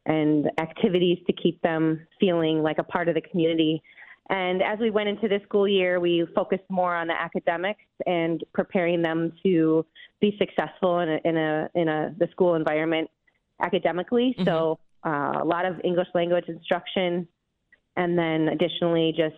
and 0.07 0.50
activities 0.59 1.19
to 1.26 1.35
keep 1.35 1.61
them 1.61 2.00
feeling 2.19 2.62
like 2.62 2.78
a 2.78 2.83
part 2.83 3.09
of 3.09 3.14
the 3.14 3.21
community. 3.21 3.83
And 4.31 4.62
as 4.62 4.78
we 4.78 4.88
went 4.88 5.11
into 5.11 5.28
this 5.28 5.43
school 5.43 5.69
year, 5.69 6.00
we 6.00 6.26
focused 6.35 6.64
more 6.71 6.95
on 6.95 7.09
the 7.09 7.21
academics 7.21 7.85
and 8.07 8.43
preparing 8.55 9.02
them 9.02 9.33
to 9.43 9.85
be 10.20 10.37
successful 10.38 11.00
in 11.00 11.08
a 11.08 11.20
in 11.25 11.37
a 11.37 11.70
in 11.75 11.88
a 11.88 12.14
the 12.18 12.28
school 12.30 12.54
environment 12.54 13.10
academically. 13.60 14.34
Mm-hmm. 14.38 14.48
So 14.48 14.78
uh, 15.06 15.40
a 15.42 15.44
lot 15.44 15.64
of 15.64 15.80
English 15.84 16.08
language 16.14 16.44
instruction, 16.48 17.28
and 17.96 18.18
then 18.18 18.48
additionally 18.48 19.12
just 19.16 19.37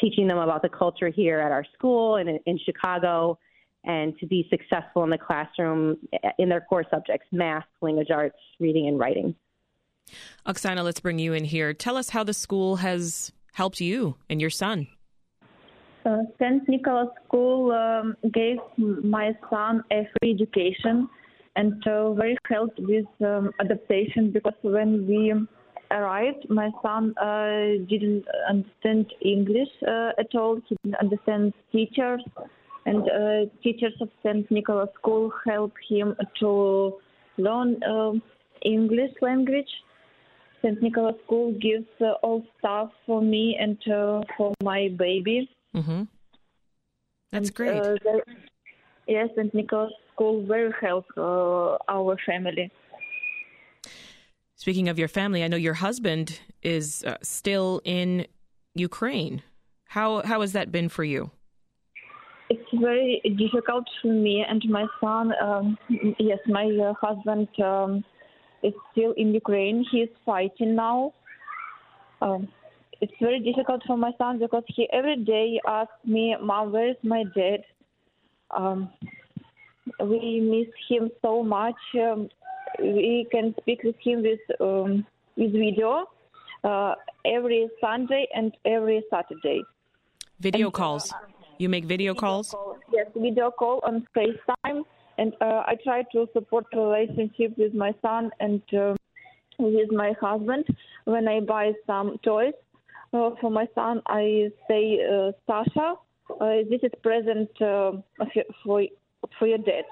teaching 0.00 0.26
them 0.26 0.38
about 0.38 0.62
the 0.62 0.68
culture 0.68 1.08
here 1.08 1.38
at 1.38 1.52
our 1.52 1.64
school 1.74 2.16
and 2.16 2.40
in 2.46 2.58
Chicago 2.64 3.38
and 3.84 4.16
to 4.18 4.26
be 4.26 4.46
successful 4.48 5.02
in 5.02 5.10
the 5.10 5.18
classroom 5.18 5.96
in 6.38 6.48
their 6.48 6.60
core 6.60 6.84
subjects 6.90 7.26
math, 7.32 7.64
language 7.80 8.10
arts, 8.10 8.36
reading, 8.60 8.86
and 8.86 8.98
writing. 8.98 9.34
Oksana, 10.46 10.84
let's 10.84 11.00
bring 11.00 11.18
you 11.18 11.32
in 11.32 11.44
here. 11.44 11.72
Tell 11.72 11.96
us 11.96 12.10
how 12.10 12.24
the 12.24 12.34
school 12.34 12.76
has 12.76 13.32
helped 13.52 13.80
you 13.80 14.16
and 14.28 14.40
your 14.40 14.50
son. 14.50 14.88
Uh, 16.04 16.22
St. 16.38 16.68
Nicholas 16.68 17.08
School 17.26 17.70
um, 17.72 18.16
gave 18.32 18.58
my 18.76 19.32
son 19.50 19.84
a 19.92 20.08
free 20.18 20.32
education 20.32 21.08
and 21.56 21.86
uh, 21.86 22.12
very 22.14 22.36
helped 22.48 22.78
with 22.80 23.06
um, 23.20 23.52
adaptation 23.60 24.32
because 24.32 24.54
when 24.62 25.06
we 25.06 25.32
arrived, 25.92 26.48
my 26.48 26.70
son 26.82 27.14
uh, 27.18 27.84
didn't 27.88 28.24
understand 28.48 29.12
English 29.20 29.68
uh, 29.86 30.10
at 30.18 30.34
all. 30.34 30.60
He 30.68 30.76
didn't 30.82 30.98
understand 31.00 31.52
teachers, 31.70 32.22
and 32.86 33.02
uh, 33.02 33.50
teachers 33.62 33.92
of 34.00 34.08
St. 34.22 34.50
Nicholas 34.50 34.88
School 34.98 35.32
helped 35.46 35.78
him 35.88 36.16
to 36.40 36.94
learn 37.36 37.82
uh, 37.82 38.12
English 38.64 39.12
language. 39.20 39.68
St. 40.62 40.80
Nicholas 40.80 41.16
School 41.26 41.52
gives 41.60 41.88
uh, 42.00 42.12
all 42.22 42.42
stuff 42.58 42.90
for 43.04 43.20
me 43.20 43.56
and 43.60 43.76
uh, 43.92 44.22
for 44.36 44.54
my 44.62 44.88
baby. 44.96 45.48
Mm-hmm. 45.74 46.02
That's 47.32 47.48
and, 47.48 47.54
great. 47.54 47.82
yes, 49.06 49.28
St. 49.36 49.54
Nicholas 49.54 49.92
School 50.12 50.44
very 50.46 50.72
help 50.80 51.06
our 51.16 52.16
family. 52.26 52.70
Speaking 54.56 54.88
of 54.88 54.98
your 54.98 55.08
family, 55.08 55.42
I 55.42 55.48
know 55.48 55.56
your 55.56 55.74
husband 55.74 56.38
is 56.62 57.02
uh, 57.04 57.16
still 57.22 57.80
in 57.84 58.26
Ukraine. 58.74 59.42
How 59.88 60.22
how 60.22 60.40
has 60.40 60.52
that 60.52 60.70
been 60.70 60.88
for 60.88 61.04
you? 61.04 61.30
It's 62.48 62.70
very 62.80 63.20
difficult 63.38 63.84
for 64.00 64.12
me 64.12 64.44
and 64.48 64.62
my 64.68 64.86
son. 65.00 65.32
Um, 65.42 65.78
yes, 66.18 66.38
my 66.46 66.66
uh, 66.66 66.94
husband 67.00 67.48
um, 67.60 68.04
is 68.62 68.74
still 68.92 69.12
in 69.16 69.34
Ukraine. 69.34 69.84
He 69.90 69.98
is 70.02 70.10
fighting 70.24 70.76
now. 70.76 71.12
Um, 72.20 72.48
it's 73.02 73.12
very 73.20 73.40
difficult 73.40 73.82
for 73.84 73.98
my 73.98 74.12
son 74.16 74.38
because 74.38 74.62
he 74.68 74.88
every 74.92 75.16
day 75.16 75.60
asks 75.66 76.04
me, 76.04 76.36
"Mom, 76.40 76.70
where 76.72 76.90
is 76.90 77.00
my 77.02 77.24
dad?" 77.34 77.64
Um, 78.52 78.90
we 80.00 80.40
miss 80.52 80.70
him 80.88 81.10
so 81.20 81.42
much. 81.42 81.80
Um, 81.94 82.28
we 82.78 83.26
can 83.32 83.54
speak 83.60 83.82
with 83.82 83.96
him 84.06 84.22
with 84.22 84.44
um, 84.60 85.04
with 85.36 85.52
video 85.52 86.06
uh, 86.62 86.94
every 87.24 87.68
Sunday 87.80 88.28
and 88.34 88.56
every 88.64 89.02
Saturday. 89.10 89.62
Video 90.38 90.66
and, 90.68 90.74
calls. 90.74 91.12
Uh, 91.12 91.16
you 91.58 91.68
make 91.68 91.84
video, 91.84 92.12
video 92.12 92.20
calls? 92.20 92.50
Call, 92.50 92.78
yes, 92.92 93.06
video 93.16 93.50
call 93.50 93.80
on 93.84 94.06
FaceTime, 94.16 94.84
and 95.18 95.34
uh, 95.40 95.62
I 95.66 95.74
try 95.82 96.04
to 96.12 96.28
support 96.32 96.66
the 96.72 96.78
relationship 96.78 97.58
with 97.58 97.74
my 97.74 97.92
son 98.00 98.30
and 98.38 98.62
uh, 98.72 98.94
with 99.58 99.90
my 99.90 100.12
husband. 100.20 100.66
When 101.04 101.26
I 101.26 101.40
buy 101.40 101.72
some 101.84 102.18
toys 102.22 102.54
uh, 103.12 103.30
for 103.40 103.50
my 103.50 103.66
son, 103.74 104.02
I 104.06 104.50
say, 104.68 105.00
uh, 105.04 105.32
Sasha, 105.46 105.96
this 106.70 106.80
is 106.82 106.92
present 107.02 107.50
for 107.58 108.02
for 109.38 109.46
your 109.46 109.58
dad 109.58 109.84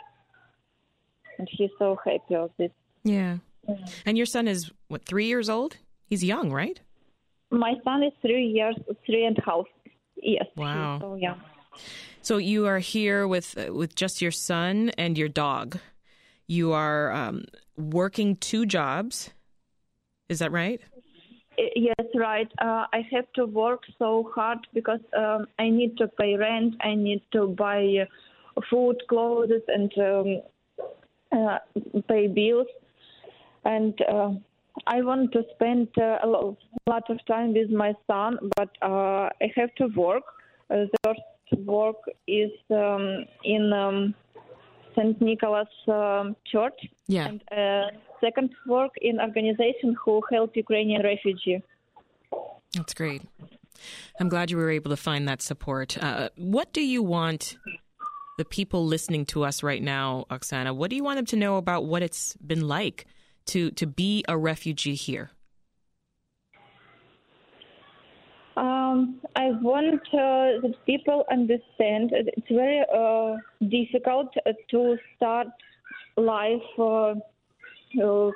and 1.40 1.48
he's 1.50 1.70
so 1.78 1.98
happy 2.04 2.34
of 2.34 2.50
this. 2.58 2.70
Yeah. 3.02 3.38
And 4.06 4.16
your 4.16 4.26
son 4.26 4.46
is 4.46 4.70
what 4.88 5.04
three 5.04 5.26
years 5.26 5.48
old? 5.48 5.76
He's 6.06 6.22
young, 6.22 6.52
right? 6.52 6.80
My 7.50 7.74
son 7.82 8.02
is 8.02 8.12
three 8.20 8.46
years, 8.46 8.76
three 9.06 9.24
and 9.24 9.36
a 9.38 9.42
half. 9.42 9.64
Yes. 10.16 10.46
Wow. 10.56 10.98
So 11.00 11.14
young. 11.14 11.40
So 12.22 12.36
you 12.36 12.66
are 12.66 12.78
here 12.78 13.26
with 13.26 13.56
uh, 13.56 13.72
with 13.72 13.94
just 13.94 14.20
your 14.20 14.30
son 14.30 14.90
and 14.98 15.16
your 15.16 15.28
dog. 15.28 15.78
You 16.46 16.72
are 16.72 17.10
um, 17.12 17.44
working 17.76 18.36
two 18.36 18.66
jobs. 18.66 19.30
Is 20.28 20.40
that 20.40 20.52
right? 20.52 20.80
Yes, 21.76 22.06
right. 22.14 22.50
Uh, 22.58 22.86
I 22.92 23.06
have 23.12 23.30
to 23.34 23.46
work 23.46 23.82
so 23.98 24.30
hard 24.34 24.58
because 24.72 25.00
um, 25.16 25.46
I 25.58 25.68
need 25.68 25.96
to 25.98 26.08
pay 26.08 26.36
rent. 26.36 26.74
I 26.80 26.94
need 26.94 27.22
to 27.32 27.48
buy 27.48 28.06
food, 28.70 28.96
clothes, 29.08 29.62
and 29.68 29.92
um, 29.98 30.40
uh, 31.32 31.58
pay 32.08 32.28
bills, 32.28 32.66
and 33.64 33.94
uh, 34.02 34.30
I 34.86 35.02
want 35.02 35.32
to 35.32 35.42
spend 35.54 35.88
uh, 35.98 36.18
a 36.22 36.26
lot 36.26 37.10
of 37.10 37.18
time 37.26 37.54
with 37.54 37.70
my 37.70 37.94
son, 38.06 38.38
but 38.56 38.70
uh, 38.82 39.28
I 39.40 39.52
have 39.56 39.74
to 39.76 39.86
work. 39.88 40.24
Uh, 40.70 40.86
the 40.92 40.98
first 41.04 41.66
work 41.66 41.96
is 42.26 42.50
um, 42.70 43.24
in 43.44 43.72
um, 43.72 44.14
St. 44.96 45.20
Nicholas 45.20 45.68
um, 45.88 46.36
Church, 46.50 46.78
yeah. 47.06 47.28
and 47.28 47.42
uh, 47.52 47.90
second 48.20 48.50
work 48.66 48.92
in 49.00 49.20
organization 49.20 49.96
who 50.04 50.22
help 50.30 50.56
Ukrainian 50.56 51.02
refugee. 51.02 51.62
That's 52.74 52.94
great. 52.94 53.22
I'm 54.20 54.28
glad 54.28 54.50
you 54.50 54.56
were 54.56 54.70
able 54.70 54.90
to 54.90 54.96
find 54.96 55.26
that 55.28 55.42
support. 55.42 55.96
Uh, 56.02 56.28
what 56.36 56.72
do 56.72 56.82
you 56.82 57.02
want 57.02 57.56
the 58.40 58.44
people 58.46 58.86
listening 58.86 59.26
to 59.26 59.44
us 59.44 59.62
right 59.62 59.82
now, 59.82 60.24
Oksana, 60.30 60.74
what 60.74 60.88
do 60.88 60.96
you 60.96 61.04
want 61.04 61.18
them 61.18 61.26
to 61.26 61.36
know 61.36 61.58
about 61.58 61.84
what 61.84 62.02
it's 62.02 62.34
been 62.38 62.66
like 62.66 63.04
to, 63.44 63.70
to 63.72 63.86
be 63.86 64.24
a 64.28 64.38
refugee 64.38 64.94
here? 64.94 65.30
Um, 68.56 69.20
I 69.36 69.50
want 69.60 70.00
uh, 70.08 70.60
that 70.62 70.74
people 70.86 71.24
understand 71.30 72.12
it's 72.12 72.48
very 72.48 72.82
uh, 72.94 73.36
difficult 73.68 74.34
to 74.70 74.96
start 75.16 75.48
life, 76.16 76.62
uh, 76.78 77.14
to, 77.99 78.32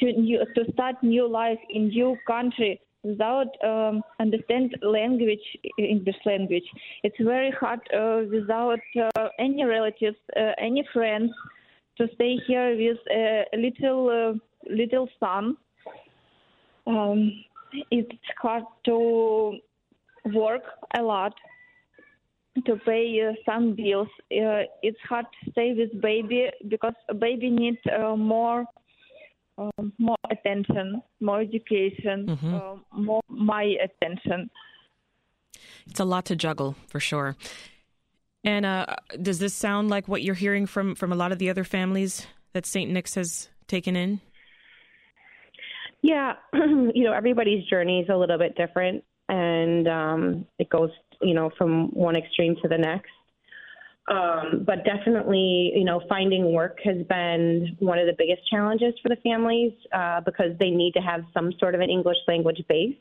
new, 0.00 0.44
to 0.54 0.72
start 0.72 0.96
new 1.02 1.28
life 1.28 1.58
in 1.70 1.88
new 1.88 2.16
country 2.26 2.80
without 3.02 3.46
um, 3.64 4.02
understand 4.18 4.76
language, 4.82 5.46
English 5.78 6.16
language. 6.24 6.64
It's 7.04 7.16
very 7.20 7.52
hard 7.52 7.80
uh, 7.94 8.22
without 8.30 8.80
uh, 9.00 9.28
any 9.38 9.64
relatives, 9.64 10.16
uh, 10.36 10.52
any 10.58 10.84
friends, 10.92 11.30
to 11.98 12.08
stay 12.14 12.36
here 12.46 12.76
with 12.76 12.98
a 13.10 13.44
little 13.56 14.10
uh, 14.10 14.72
little 14.72 15.08
son. 15.20 15.56
Um, 16.86 17.44
it's 17.90 18.10
hard 18.40 18.64
to 18.86 19.58
work 20.34 20.62
a 20.98 21.02
lot. 21.02 21.34
to 22.64 22.76
pay 22.86 23.20
uh, 23.20 23.34
some 23.44 23.74
bills. 23.74 24.08
Uh, 24.32 24.64
it's 24.82 24.98
hard 25.06 25.26
to 25.44 25.50
stay 25.50 25.74
with 25.76 26.00
baby 26.00 26.48
because 26.68 26.94
a 27.10 27.14
baby 27.14 27.50
needs 27.50 27.78
more 28.16 28.64
um, 29.58 29.92
more 29.98 30.16
attention, 30.30 31.02
more 31.20 31.40
education, 31.40 32.26
mm-hmm. 32.26 32.54
Uh, 32.54 32.76
more 32.92 33.22
my 33.28 33.74
attention. 33.82 34.50
It's 35.86 36.00
a 36.00 36.04
lot 36.04 36.26
to 36.26 36.36
juggle 36.36 36.76
for 36.88 37.00
sure. 37.00 37.36
And 38.44 38.64
uh, 38.64 38.86
does 39.20 39.38
this 39.38 39.54
sound 39.54 39.90
like 39.90 40.08
what 40.08 40.22
you're 40.22 40.34
hearing 40.34 40.66
from 40.66 40.94
from 40.94 41.12
a 41.12 41.16
lot 41.16 41.32
of 41.32 41.38
the 41.38 41.50
other 41.50 41.64
families 41.64 42.26
that 42.52 42.66
St. 42.66 42.90
Nick's 42.90 43.14
has 43.14 43.48
taken 43.66 43.96
in? 43.96 44.20
Yeah, 46.02 46.34
you 46.54 47.04
know, 47.04 47.12
everybody's 47.12 47.64
journey 47.64 48.00
is 48.00 48.08
a 48.08 48.16
little 48.16 48.38
bit 48.38 48.56
different, 48.56 49.02
and 49.28 49.88
um, 49.88 50.46
it 50.58 50.68
goes, 50.70 50.90
you 51.20 51.34
know, 51.34 51.50
from 51.58 51.88
one 51.88 52.16
extreme 52.16 52.56
to 52.62 52.68
the 52.68 52.78
next. 52.78 53.10
Um, 54.08 54.62
but 54.64 54.84
definitely, 54.84 55.72
you 55.74 55.84
know, 55.84 56.00
finding 56.08 56.52
work 56.52 56.78
has 56.84 57.04
been 57.08 57.76
one 57.80 57.98
of 57.98 58.06
the 58.06 58.14
biggest 58.16 58.48
challenges 58.48 58.94
for 59.02 59.08
the 59.08 59.16
families 59.16 59.72
uh, 59.92 60.20
because 60.20 60.56
they 60.60 60.70
need 60.70 60.92
to 60.92 61.00
have 61.00 61.22
some 61.34 61.52
sort 61.58 61.74
of 61.74 61.80
an 61.80 61.90
English 61.90 62.18
language 62.28 62.62
base. 62.68 62.94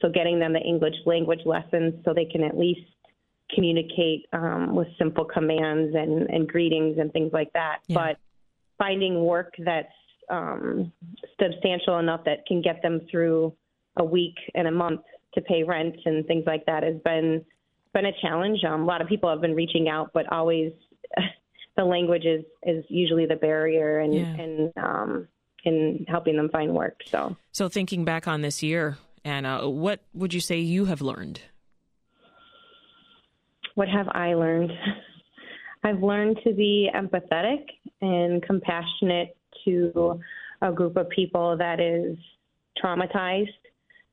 So 0.00 0.08
getting 0.08 0.38
them 0.38 0.54
the 0.54 0.60
English 0.60 0.94
language 1.04 1.40
lessons 1.44 1.94
so 2.04 2.14
they 2.14 2.24
can 2.24 2.42
at 2.42 2.56
least 2.56 2.80
communicate 3.54 4.26
um, 4.32 4.74
with 4.74 4.88
simple 4.98 5.24
commands 5.24 5.94
and, 5.94 6.28
and 6.30 6.48
greetings 6.48 6.96
and 6.98 7.12
things 7.12 7.32
like 7.32 7.52
that. 7.52 7.80
Yeah. 7.86 7.94
But 7.94 8.16
finding 8.78 9.24
work 9.24 9.54
that's 9.58 9.92
um, 10.30 10.90
substantial 11.40 11.98
enough 11.98 12.24
that 12.24 12.46
can 12.46 12.62
get 12.62 12.80
them 12.82 13.02
through 13.10 13.54
a 13.96 14.04
week 14.04 14.36
and 14.54 14.66
a 14.66 14.70
month 14.70 15.02
to 15.34 15.42
pay 15.42 15.62
rent 15.62 15.96
and 16.06 16.26
things 16.26 16.44
like 16.46 16.64
that 16.66 16.82
has 16.82 16.96
been 17.04 17.44
been 17.94 18.06
a 18.06 18.12
challenge. 18.20 18.62
Um, 18.64 18.82
a 18.82 18.84
lot 18.84 19.00
of 19.00 19.08
people 19.08 19.30
have 19.30 19.40
been 19.40 19.54
reaching 19.54 19.88
out, 19.88 20.10
but 20.12 20.30
always 20.30 20.72
the 21.76 21.84
language 21.84 22.24
is, 22.26 22.44
is 22.64 22.84
usually 22.88 23.24
the 23.26 23.36
barrier 23.36 24.00
and 24.00 24.14
yeah. 24.14 24.34
and 24.34 24.72
um, 24.76 25.28
in 25.64 26.04
helping 26.08 26.36
them 26.36 26.50
find 26.50 26.74
work. 26.74 27.00
So, 27.06 27.36
so 27.52 27.68
thinking 27.68 28.04
back 28.04 28.28
on 28.28 28.42
this 28.42 28.62
year, 28.62 28.98
Anna, 29.24 29.68
what 29.68 30.00
would 30.12 30.34
you 30.34 30.40
say 30.40 30.58
you 30.58 30.84
have 30.84 31.00
learned? 31.00 31.40
What 33.74 33.88
have 33.88 34.08
I 34.08 34.34
learned? 34.34 34.72
I've 35.84 36.02
learned 36.02 36.38
to 36.44 36.52
be 36.52 36.90
empathetic 36.94 37.64
and 38.00 38.42
compassionate 38.42 39.36
to 39.64 40.20
a 40.62 40.72
group 40.72 40.96
of 40.96 41.08
people 41.10 41.56
that 41.58 41.80
is 41.80 42.16
traumatized 42.82 43.48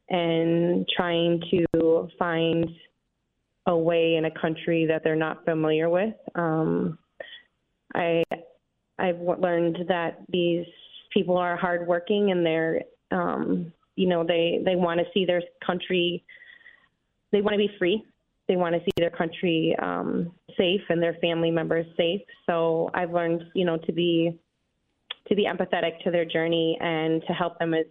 and 0.10 0.86
trying 0.96 1.42
to 1.52 2.10
find 2.20 2.70
a 3.72 3.78
way 3.78 4.16
in 4.16 4.26
a 4.26 4.32
country 4.32 4.86
that 4.86 5.04
they're 5.04 5.16
not 5.16 5.44
familiar 5.46 5.90
with. 5.90 6.14
Um, 6.36 6.98
I 7.96 8.24
I've 9.00 9.20
learned 9.20 9.80
that 9.88 10.20
these 10.30 10.66
people 11.12 11.38
are 11.38 11.58
hardworking 11.58 12.32
and 12.32 12.46
they're 12.46 12.82
um, 13.12 13.74
you 13.96 14.08
know 14.08 14.24
they 14.24 14.62
they 14.64 14.76
want 14.76 15.00
to 15.00 15.06
see 15.14 15.26
their 15.26 15.42
country. 15.66 16.24
They 17.32 17.42
want 17.42 17.54
to 17.54 17.58
be 17.58 17.72
free. 17.80 18.04
They 18.48 18.58
want 18.58 18.76
to 18.76 18.82
see 18.82 18.92
their 18.98 19.10
country 19.10 19.76
um, 19.82 20.32
safe 20.58 20.82
and 20.90 21.02
their 21.02 21.16
family 21.16 21.52
members 21.52 21.86
safe. 21.96 22.22
So 22.46 22.92
I've 22.94 23.12
learned 23.12 23.44
you 23.56 23.66
know 23.66 23.78
to 23.78 23.92
be 23.92 24.38
to 25.28 25.36
be 25.36 25.46
empathetic 25.46 26.04
to 26.04 26.12
their 26.12 26.26
journey 26.26 26.78
and 26.82 27.22
to 27.28 27.34
help 27.34 27.58
them 27.60 27.74
as 27.74 27.86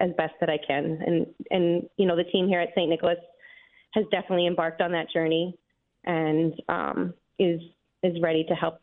as 0.00 0.10
best 0.16 0.34
that 0.40 0.50
I 0.50 0.58
can. 0.66 1.00
And 1.06 1.26
and 1.50 1.88
you 1.96 2.06
know 2.06 2.16
the 2.16 2.24
team 2.24 2.48
here 2.48 2.60
at 2.60 2.70
St. 2.74 2.88
Nicholas 2.90 3.18
has 3.94 4.04
definitely 4.10 4.46
embarked 4.46 4.80
on 4.80 4.92
that 4.92 5.10
journey 5.10 5.56
and 6.04 6.52
um, 6.68 7.14
is 7.38 7.60
is 8.02 8.20
ready 8.20 8.44
to 8.44 8.54
help 8.54 8.80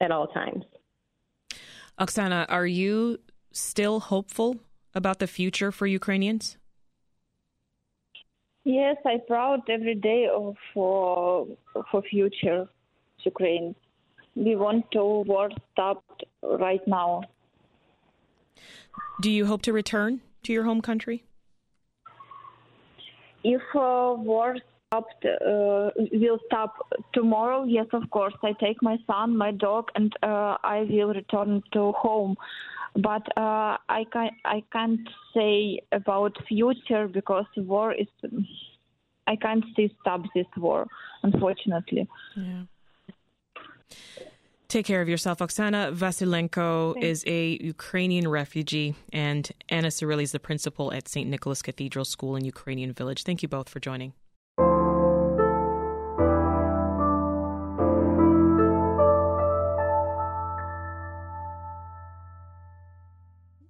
at 0.00 0.10
all 0.10 0.26
times. 0.26 0.64
Oksana, 1.98 2.44
are 2.48 2.66
you 2.66 3.18
still 3.52 4.00
hopeful 4.00 4.58
about 4.94 5.18
the 5.20 5.26
future 5.26 5.70
for 5.70 5.86
Ukrainians? 5.86 6.58
Yes, 8.64 8.96
I'm 9.06 9.20
proud 9.26 9.60
every 9.68 9.94
day 9.94 10.28
of 10.32 10.56
for 10.72 11.46
for 11.90 12.02
future 12.02 12.68
Ukraine. 13.24 13.74
We 14.34 14.56
want 14.56 14.90
to 14.92 15.04
war 15.04 15.50
stopped 15.72 16.24
right 16.42 16.86
now. 16.86 17.22
Do 19.20 19.30
you 19.30 19.46
hope 19.46 19.62
to 19.62 19.72
return 19.72 20.20
to 20.42 20.52
your 20.52 20.64
home 20.64 20.80
country? 20.80 21.24
If 23.44 23.62
uh, 23.74 24.14
war 24.16 24.56
stopped, 24.86 25.24
uh, 25.24 25.90
will 26.12 26.38
stop 26.46 26.74
tomorrow, 27.12 27.64
yes, 27.64 27.86
of 27.92 28.08
course. 28.10 28.34
I 28.42 28.52
take 28.52 28.82
my 28.82 28.96
son, 29.06 29.36
my 29.36 29.52
dog, 29.52 29.90
and 29.94 30.12
uh, 30.22 30.56
I 30.64 30.86
will 30.88 31.12
return 31.12 31.62
to 31.72 31.92
home. 31.92 32.36
But 32.96 33.26
uh, 33.36 33.76
I 33.88 34.04
can 34.12 34.30
I 34.44 34.62
can't 34.72 35.08
say 35.34 35.80
about 35.92 36.36
future 36.48 37.08
because 37.08 37.46
war 37.56 37.92
is. 37.92 38.08
I 39.26 39.36
can't 39.36 39.64
see 39.74 39.90
stop 40.00 40.20
this 40.34 40.46
war, 40.56 40.86
unfortunately. 41.22 42.06
Yeah. 42.36 42.64
Take 44.74 44.86
care 44.86 45.00
of 45.00 45.08
yourself. 45.08 45.38
Oksana 45.38 45.94
Vasilenko 45.94 46.94
Thanks. 46.94 47.06
is 47.06 47.24
a 47.28 47.58
Ukrainian 47.62 48.26
refugee, 48.26 48.96
and 49.12 49.48
Anna 49.68 49.86
Cirilli 49.86 50.24
is 50.24 50.32
the 50.32 50.40
principal 50.40 50.92
at 50.92 51.06
St. 51.06 51.30
Nicholas 51.30 51.62
Cathedral 51.62 52.04
School 52.04 52.34
in 52.34 52.44
Ukrainian 52.44 52.92
Village. 52.92 53.22
Thank 53.22 53.40
you 53.44 53.48
both 53.48 53.68
for 53.68 53.78
joining. 53.78 54.14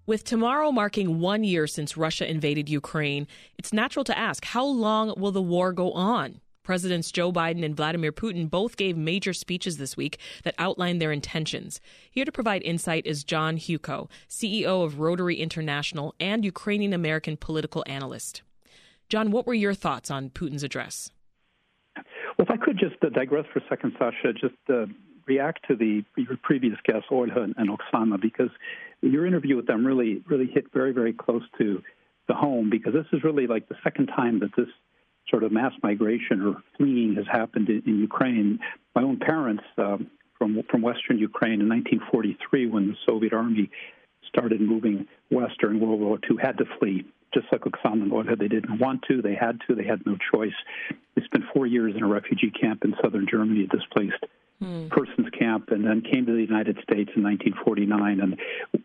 With 0.07 0.25
tomorrow 0.25 0.73
marking 0.73 1.21
one 1.21 1.45
year 1.45 1.67
since 1.67 1.99
Russia 1.99 2.27
invaded 2.27 2.71
Ukraine, 2.71 3.27
it's 3.59 3.75
natural 3.75 4.05
to 4.05 4.17
ask 4.17 4.43
how 4.47 4.65
long 4.65 5.13
will 5.19 5.33
the 5.33 5.43
war 5.43 5.75
go 5.75 5.93
on? 5.93 6.41
Presidents 6.65 7.13
Joe 7.13 7.31
Biden 7.31 7.63
and 7.63 7.77
Vladimir 7.77 8.11
Putin 8.11 8.51
both 8.51 8.79
gave 8.79 8.97
major 8.97 9.35
speeches 9.35 9.77
this 9.77 9.97
week 9.97 10.19
that 10.45 10.55
outlined 10.59 11.01
their 11.01 11.13
intentions. 11.13 11.79
Here 12.11 12.25
to 12.25 12.33
provide 12.33 12.63
insight 12.63 13.07
is 13.07 13.23
John 13.23 13.59
Hewko, 13.59 14.09
CEO 14.29 14.83
of 14.83 14.99
Rotary 14.99 15.37
International 15.37 16.15
and 16.19 16.43
Ukrainian 16.45 16.95
American 16.95 17.37
political 17.37 17.85
analyst. 17.87 18.43
John, 19.11 19.31
what 19.31 19.47
were 19.47 19.55
your 19.55 19.75
thoughts 19.75 20.11
on 20.11 20.31
Putin's 20.31 20.63
address? 20.63 21.11
Well, 21.95 22.47
if 22.49 22.51
I 22.51 22.57
could 22.57 22.79
just 22.79 22.97
uh, 23.05 23.11
digress 23.11 23.45
for 23.53 23.59
a 23.59 23.69
second, 23.69 23.93
Sasha, 23.99 24.33
just 24.33 24.55
uh, 24.71 24.87
react 25.27 25.67
to 25.69 25.77
the 25.77 26.03
your 26.17 26.39
previous 26.43 26.79
guests, 26.85 27.09
Olha 27.11 27.37
and, 27.45 27.55
and 27.59 27.69
Oksana, 27.69 28.21
because 28.21 28.51
your 29.03 29.27
interview 29.27 29.55
with 29.55 29.67
them 29.67 29.87
really, 29.87 30.23
really 30.27 30.47
hit 30.47 30.73
very, 30.73 30.93
very 30.93 31.13
close 31.13 31.43
to 31.59 31.83
the 32.27 32.35
home, 32.35 32.71
because 32.71 32.95
this 32.95 33.07
is 33.13 33.23
really 33.23 33.47
like 33.47 33.69
the 33.69 33.77
second 33.85 34.07
time 34.07 34.41
that 34.41 34.51
this 34.57 34.69
sort 35.31 35.43
of 35.43 35.53
mass 35.53 35.73
migration 35.83 36.43
or 36.43 36.63
fleeing 36.77 37.15
has 37.17 37.27
happened 37.31 37.69
in, 37.69 37.83
in 37.87 37.99
Ukraine. 37.99 38.59
My 38.95 39.03
own 39.03 39.19
parents 39.19 39.65
um, 39.79 40.11
from 40.39 40.63
from 40.71 40.83
Western 40.83 41.19
Ukraine 41.19 41.61
in 41.61 41.69
1943, 41.69 42.67
when 42.67 42.89
the 42.89 42.97
Soviet 43.07 43.33
army 43.33 43.71
started 44.29 44.61
moving 44.61 45.07
west 45.31 45.55
during 45.61 45.81
World 45.81 46.01
War 46.01 46.19
II, 46.29 46.37
had 46.43 46.59
to 46.59 46.65
flee. 46.79 47.05
Just 47.33 47.47
like 47.51 47.63
Oksana 47.63 48.11
Loda, 48.11 48.37
they 48.37 48.49
didn't 48.49 48.79
want 48.79 49.03
to, 49.09 49.21
they 49.21 49.35
had 49.35 49.59
to, 49.67 49.75
they 49.75 49.85
had 49.85 50.07
no 50.07 50.17
choice. 50.33 50.55
They 51.15 51.23
spent 51.25 51.45
four 51.53 51.67
years 51.67 51.95
in 51.97 52.03
a 52.03 52.07
refugee 52.07 52.51
camp 52.51 52.85
in 52.85 52.95
southern 53.03 53.27
Germany, 53.29 53.65
a 53.65 53.77
displaced 53.77 54.25
hmm. 54.61 54.87
persons 54.89 55.29
camp, 55.37 55.71
and 55.71 55.85
then 55.85 56.01
came 56.01 56.27
to 56.27 56.33
the 56.33 56.43
United 56.43 56.77
States 56.77 57.11
in 57.17 57.25
1949. 57.25 58.21
And 58.21 58.84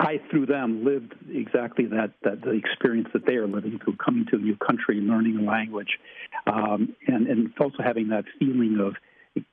I, 0.00 0.20
through 0.30 0.46
them, 0.46 0.84
lived 0.84 1.14
exactly 1.32 1.86
that, 1.86 2.12
that 2.22 2.42
the 2.42 2.52
experience 2.52 3.08
that 3.12 3.26
they 3.26 3.34
are 3.34 3.48
living 3.48 3.80
through, 3.82 3.96
coming 3.96 4.26
to 4.30 4.36
a 4.36 4.38
new 4.38 4.56
country, 4.56 5.00
learning 5.00 5.38
a 5.38 5.42
language, 5.42 5.98
um, 6.46 6.94
and, 7.08 7.26
and 7.26 7.52
also 7.58 7.82
having 7.82 8.08
that 8.08 8.24
feeling 8.38 8.78
of 8.80 8.94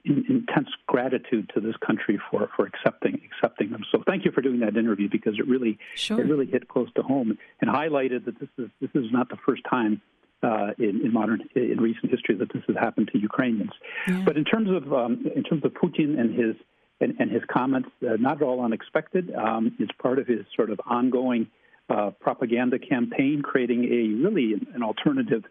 in, 0.03 0.25
intense 0.29 0.69
gratitude 0.87 1.49
to 1.53 1.61
this 1.61 1.75
country 1.85 2.19
for, 2.29 2.49
for 2.55 2.65
accepting 2.65 3.21
accepting 3.31 3.71
them. 3.71 3.83
So 3.91 4.03
thank 4.05 4.25
you 4.25 4.31
for 4.31 4.41
doing 4.41 4.59
that 4.59 4.77
interview 4.77 5.09
because 5.09 5.37
it 5.39 5.47
really 5.47 5.77
sure. 5.95 6.19
it 6.19 6.25
really 6.25 6.45
hit 6.45 6.67
close 6.67 6.89
to 6.95 7.01
home 7.01 7.37
and 7.61 7.69
highlighted 7.69 8.25
that 8.25 8.39
this 8.39 8.49
is 8.57 8.69
this 8.81 8.91
is 8.93 9.11
not 9.11 9.29
the 9.29 9.37
first 9.45 9.63
time 9.69 10.01
uh, 10.43 10.71
in, 10.77 11.01
in, 11.03 11.13
modern 11.13 11.41
in 11.55 11.79
recent 11.81 12.11
history 12.11 12.35
that 12.35 12.51
this 12.53 12.63
has 12.67 12.75
happened 12.75 13.09
to 13.13 13.19
Ukrainians. 13.19 13.71
Yeah. 14.07 14.23
But 14.25 14.37
in 14.37 14.43
terms 14.43 14.69
of 14.69 14.93
um, 14.93 15.25
in 15.35 15.43
terms 15.43 15.63
of 15.65 15.71
Putin 15.73 16.19
and 16.19 16.33
his 16.33 16.55
and, 17.01 17.15
and 17.19 17.31
his 17.31 17.43
comments, 17.51 17.89
uh, 18.01 18.15
not 18.19 18.37
at 18.37 18.43
all 18.43 18.63
unexpected. 18.63 19.33
Um, 19.33 19.75
it's 19.79 19.91
part 20.01 20.19
of 20.19 20.27
his 20.27 20.45
sort 20.55 20.69
of 20.69 20.79
ongoing 20.85 21.47
uh, 21.89 22.11
propaganda 22.19 22.79
campaign, 22.79 23.41
creating 23.43 23.85
a 23.85 24.27
really 24.27 24.53
an 24.73 24.83
alternative 24.83 25.43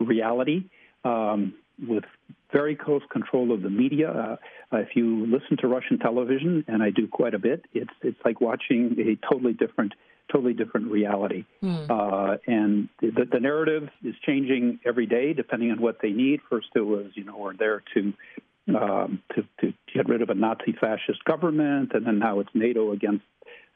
reality. 0.00 0.64
Um, 1.04 1.54
with 1.86 2.04
very 2.52 2.74
close 2.74 3.02
control 3.10 3.52
of 3.52 3.62
the 3.62 3.70
media. 3.70 4.38
Uh, 4.72 4.76
if 4.78 4.88
you 4.94 5.26
listen 5.26 5.56
to 5.58 5.68
Russian 5.68 5.98
television, 5.98 6.64
and 6.66 6.82
I 6.82 6.90
do 6.90 7.06
quite 7.06 7.34
a 7.34 7.38
bit, 7.38 7.64
it's 7.72 7.90
it's 8.02 8.18
like 8.24 8.40
watching 8.40 8.96
a 8.98 9.32
totally 9.32 9.52
different 9.52 9.92
totally 10.32 10.52
different 10.52 10.90
reality. 10.90 11.44
Mm. 11.62 11.88
Uh, 11.88 12.36
and 12.46 12.88
the, 13.00 13.24
the 13.30 13.40
narrative 13.40 13.88
is 14.04 14.14
changing 14.26 14.78
every 14.84 15.06
day 15.06 15.32
depending 15.32 15.70
on 15.70 15.80
what 15.80 15.98
they 16.02 16.10
need. 16.10 16.40
First, 16.50 16.68
it 16.74 16.80
was, 16.80 17.06
you 17.14 17.24
know, 17.24 17.38
we're 17.38 17.56
there 17.56 17.82
to 17.94 18.12
um, 18.76 19.22
to, 19.34 19.42
to 19.60 19.72
get 19.94 20.08
rid 20.08 20.22
of 20.22 20.30
a 20.30 20.34
Nazi 20.34 20.72
fascist 20.80 21.24
government, 21.24 21.92
and 21.94 22.06
then 22.06 22.18
now 22.18 22.40
it's 22.40 22.50
NATO 22.54 22.92
against 22.92 23.24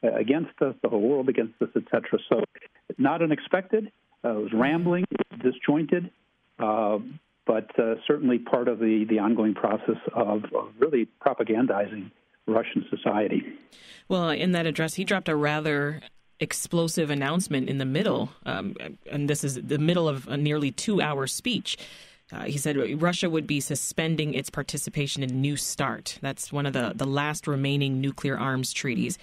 uh, 0.03 0.13
against 0.15 0.51
us, 0.61 0.75
the 0.81 0.89
whole 0.89 1.01
world 1.01 1.29
against 1.29 1.53
us, 1.61 1.69
etc. 1.75 2.19
So, 2.29 2.43
not 2.97 3.21
unexpected. 3.21 3.91
Uh, 4.25 4.37
it 4.37 4.43
was 4.43 4.53
rambling, 4.53 5.05
disjointed, 5.41 6.11
uh, 6.59 6.99
but 7.45 7.69
certainly 8.07 8.39
part 8.39 8.67
of 8.67 8.79
the, 8.79 9.05
the 9.09 9.19
ongoing 9.19 9.53
process 9.53 9.97
of, 10.13 10.45
of 10.55 10.69
really 10.79 11.07
propagandizing 11.25 12.11
Russian 12.47 12.85
society. 12.89 13.43
Well, 14.07 14.29
in 14.29 14.51
that 14.53 14.65
address, 14.65 14.95
he 14.95 15.03
dropped 15.03 15.29
a 15.29 15.35
rather 15.35 16.01
explosive 16.39 17.09
announcement 17.09 17.69
in 17.69 17.77
the 17.77 17.85
middle, 17.85 18.29
um, 18.45 18.75
and 19.09 19.29
this 19.29 19.43
is 19.43 19.55
the 19.55 19.77
middle 19.77 20.09
of 20.09 20.27
a 20.27 20.37
nearly 20.37 20.71
two 20.71 21.01
hour 21.01 21.27
speech. 21.27 21.77
Uh, 22.33 22.43
he 22.43 22.57
said 22.57 23.01
Russia 23.01 23.29
would 23.29 23.45
be 23.45 23.59
suspending 23.59 24.33
its 24.33 24.49
participation 24.49 25.21
in 25.21 25.41
New 25.41 25.55
START. 25.55 26.17
That's 26.21 26.51
one 26.51 26.65
of 26.65 26.73
the, 26.73 26.93
the 26.95 27.05
last 27.05 27.47
remaining 27.47 28.01
nuclear 28.01 28.37
arms 28.37 28.73
treaties. 28.73 29.17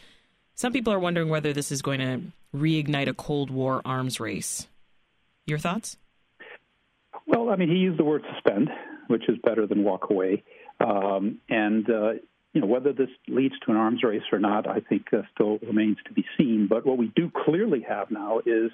Some 0.55 0.73
people 0.73 0.93
are 0.93 0.99
wondering 0.99 1.29
whether 1.29 1.53
this 1.53 1.73
is 1.73 1.83
going 1.83 2.01
to 2.01 2.21
reignite 2.55 3.09
a 3.09 3.15
Cold 3.15 3.51
War 3.51 3.81
arms 3.85 4.21
race. 4.21 4.69
Your 5.47 5.59
thoughts? 5.59 5.97
Well, 7.27 7.51
I 7.51 7.57
mean, 7.57 7.69
he 7.69 7.77
used 7.77 7.99
the 7.99 8.05
word 8.05 8.23
suspend, 8.33 8.69
which 9.09 9.29
is 9.29 9.39
better 9.43 9.67
than 9.67 9.83
walk 9.83 10.11
away. 10.11 10.45
Um, 10.79 11.41
and, 11.49 11.89
uh, 11.89 12.13
you 12.53 12.61
know, 12.61 12.67
whether 12.67 12.93
this 12.93 13.09
leads 13.29 13.55
to 13.61 13.71
an 13.71 13.77
arms 13.77 14.03
race 14.03 14.23
or 14.33 14.39
not, 14.39 14.69
I 14.69 14.81
think 14.81 15.07
uh, 15.13 15.23
still 15.35 15.59
remains 15.59 15.97
to 16.07 16.13
be 16.13 16.25
seen. 16.37 16.67
But 16.69 16.87
what 16.87 16.99
we 16.99 17.13
do 17.17 17.31
clearly 17.45 17.85
have 17.89 18.11
now 18.11 18.39
is 18.41 18.71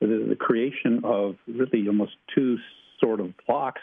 the, 0.00 0.26
the 0.28 0.36
creation 0.36 1.00
of 1.04 1.36
really 1.46 1.86
almost 1.86 2.12
two 2.34 2.58
sort 3.00 3.20
of 3.20 3.32
blocks 3.46 3.82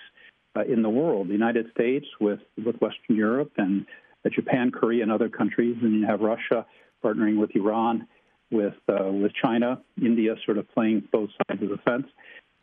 uh, 0.56 0.63
in 0.63 0.82
the 0.82 0.89
world: 0.89 1.27
the 1.27 1.34
United 1.34 1.69
States 1.71 2.06
with 2.19 2.39
with 2.63 2.75
Western 2.77 3.15
Europe 3.15 3.51
and 3.58 3.86
uh, 4.25 4.30
Japan, 4.30 4.71
Korea, 4.71 5.03
and 5.03 5.12
other 5.12 5.30
countries, 5.30 5.77
and 5.82 5.99
you 5.99 6.06
have 6.06 6.21
Russia 6.21 6.65
partnering 7.03 7.38
with 7.38 7.56
Iran, 7.56 8.08
with 8.51 8.75
uh, 8.89 9.12
with 9.12 9.32
China, 9.34 9.82
India, 10.01 10.36
sort 10.45 10.58
of 10.58 10.69
playing 10.73 11.03
both 11.12 11.30
sides 11.47 11.62
of 11.62 11.69
the 11.69 11.77
fence. 11.77 12.08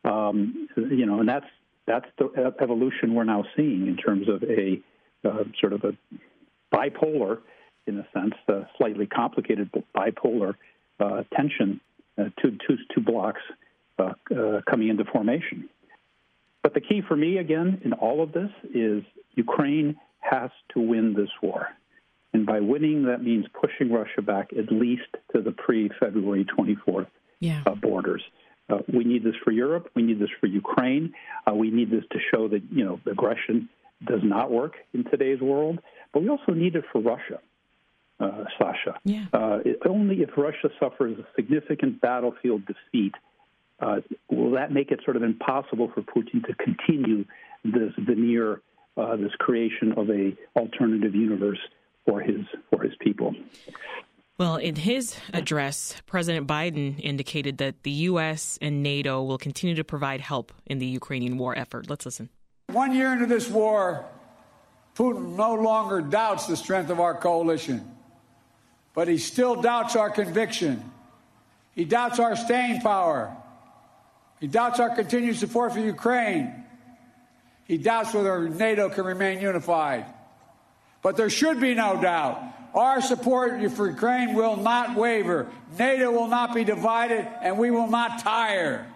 Um, 0.04 0.68
you 0.76 1.06
know, 1.06 1.20
and 1.20 1.28
that's 1.28 1.46
that's 1.86 2.06
the 2.18 2.54
evolution 2.60 3.14
we're 3.14 3.24
now 3.24 3.44
seeing 3.56 3.86
in 3.86 3.96
terms 3.96 4.28
of 4.28 4.42
a 4.42 4.80
uh, 5.24 5.44
sort 5.60 5.72
of 5.72 5.84
a 5.84 5.92
bipolar, 6.74 7.38
in 7.86 7.98
a 7.98 8.06
sense, 8.12 8.34
a 8.48 8.66
slightly 8.76 9.06
complicated 9.06 9.70
bipolar 9.96 10.54
uh, 11.00 11.22
tension, 11.34 11.80
uh, 12.18 12.24
two, 12.40 12.58
two, 12.66 12.76
two 12.94 13.00
blocks 13.00 13.40
coming 14.68 14.88
into 14.88 15.04
formation. 15.04 15.68
But 16.64 16.72
the 16.72 16.80
key 16.80 17.02
for 17.06 17.14
me, 17.14 17.36
again, 17.36 17.82
in 17.84 17.92
all 17.92 18.22
of 18.22 18.32
this 18.32 18.50
is 18.74 19.04
Ukraine 19.34 19.96
has 20.20 20.50
to 20.72 20.80
win 20.80 21.12
this 21.12 21.28
war. 21.42 21.68
And 22.32 22.46
by 22.46 22.60
winning, 22.60 23.04
that 23.04 23.22
means 23.22 23.44
pushing 23.60 23.92
Russia 23.92 24.22
back 24.22 24.48
at 24.58 24.72
least 24.72 25.10
to 25.34 25.42
the 25.42 25.52
pre 25.52 25.90
February 26.00 26.46
24th 26.58 27.06
yeah. 27.38 27.62
uh, 27.66 27.74
borders. 27.74 28.22
Uh, 28.70 28.78
we 28.92 29.04
need 29.04 29.22
this 29.22 29.34
for 29.44 29.50
Europe. 29.50 29.90
We 29.94 30.02
need 30.02 30.18
this 30.18 30.30
for 30.40 30.46
Ukraine. 30.46 31.12
Uh, 31.46 31.54
we 31.54 31.70
need 31.70 31.90
this 31.90 32.04
to 32.12 32.18
show 32.32 32.48
that 32.48 32.62
you 32.72 32.82
know 32.82 32.98
aggression 33.08 33.68
does 34.06 34.20
not 34.22 34.50
work 34.50 34.76
in 34.94 35.04
today's 35.04 35.42
world. 35.42 35.80
But 36.14 36.22
we 36.22 36.30
also 36.30 36.52
need 36.52 36.76
it 36.76 36.84
for 36.90 37.02
Russia, 37.02 37.40
uh, 38.20 38.44
Sasha. 38.58 38.98
Yeah. 39.04 39.26
Uh, 39.34 39.58
it, 39.66 39.80
only 39.86 40.22
if 40.22 40.30
Russia 40.38 40.70
suffers 40.80 41.18
a 41.18 41.26
significant 41.36 42.00
battlefield 42.00 42.62
defeat 42.64 43.12
uh, 43.84 44.00
will 44.30 44.52
that 44.52 44.72
make 44.72 44.90
it 44.90 45.00
sort 45.04 45.16
of 45.16 45.22
impossible 45.22 45.90
for 45.94 46.02
Putin 46.02 46.44
to 46.46 46.54
continue 46.54 47.24
this 47.64 47.92
veneer, 47.98 48.62
uh, 48.96 49.16
this 49.16 49.32
creation 49.38 49.92
of 49.96 50.08
a 50.10 50.36
alternative 50.56 51.14
universe 51.14 51.58
for 52.06 52.20
his 52.20 52.40
for 52.70 52.82
his 52.82 52.92
people. 53.00 53.34
Well, 54.36 54.56
in 54.56 54.74
his 54.74 55.16
address, 55.32 56.02
President 56.06 56.48
Biden 56.48 56.98
indicated 56.98 57.58
that 57.58 57.84
the 57.84 57.90
U.S. 58.08 58.58
and 58.60 58.82
NATO 58.82 59.22
will 59.22 59.38
continue 59.38 59.76
to 59.76 59.84
provide 59.84 60.20
help 60.20 60.52
in 60.66 60.78
the 60.78 60.86
Ukrainian 60.86 61.38
war 61.38 61.56
effort. 61.56 61.88
Let's 61.88 62.04
listen. 62.04 62.30
One 62.68 62.94
year 62.94 63.12
into 63.12 63.26
this 63.26 63.48
war, 63.48 64.04
Putin 64.96 65.36
no 65.36 65.54
longer 65.54 66.00
doubts 66.00 66.46
the 66.46 66.56
strength 66.56 66.90
of 66.90 66.98
our 66.98 67.14
coalition, 67.14 67.88
but 68.92 69.06
he 69.06 69.18
still 69.18 69.60
doubts 69.60 69.94
our 69.94 70.10
conviction. 70.10 70.90
He 71.76 71.84
doubts 71.84 72.18
our 72.18 72.34
staying 72.34 72.80
power. 72.80 73.36
He 74.40 74.46
doubts 74.46 74.80
our 74.80 74.94
continued 74.94 75.36
support 75.36 75.72
for 75.72 75.80
Ukraine. 75.80 76.64
He 77.64 77.78
doubts 77.78 78.12
whether 78.12 78.48
NATO 78.48 78.88
can 78.88 79.04
remain 79.04 79.40
unified. 79.40 80.06
But 81.02 81.16
there 81.16 81.30
should 81.30 81.60
be 81.60 81.74
no 81.74 82.00
doubt. 82.00 82.42
Our 82.74 83.00
support 83.00 83.60
for 83.72 83.88
Ukraine 83.88 84.34
will 84.34 84.56
not 84.56 84.96
waver. 84.96 85.50
NATO 85.78 86.10
will 86.10 86.26
not 86.26 86.54
be 86.54 86.64
divided, 86.64 87.26
and 87.40 87.56
we 87.56 87.70
will 87.70 87.86
not 87.86 88.20
tire. 88.20 88.86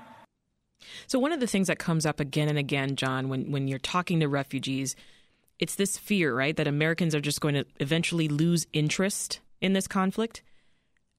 So, 1.06 1.18
one 1.18 1.32
of 1.32 1.40
the 1.40 1.46
things 1.46 1.68
that 1.68 1.78
comes 1.78 2.04
up 2.04 2.18
again 2.18 2.48
and 2.48 2.58
again, 2.58 2.96
John, 2.96 3.28
when, 3.28 3.52
when 3.52 3.68
you're 3.68 3.78
talking 3.78 4.20
to 4.20 4.28
refugees, 4.28 4.96
it's 5.58 5.76
this 5.76 5.96
fear, 5.96 6.34
right, 6.34 6.56
that 6.56 6.66
Americans 6.66 7.14
are 7.14 7.20
just 7.20 7.40
going 7.40 7.54
to 7.54 7.64
eventually 7.78 8.28
lose 8.28 8.66
interest 8.72 9.40
in 9.60 9.72
this 9.72 9.86
conflict. 9.86 10.42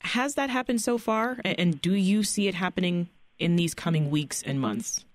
Has 0.01 0.35
that 0.35 0.49
happened 0.49 0.81
so 0.81 0.97
far? 0.97 1.39
And 1.43 1.81
do 1.81 1.93
you 1.93 2.23
see 2.23 2.47
it 2.47 2.55
happening 2.55 3.09
in 3.39 3.55
these 3.55 3.73
coming 3.73 4.09
weeks 4.09 4.43
and 4.43 4.59
months? 4.59 5.05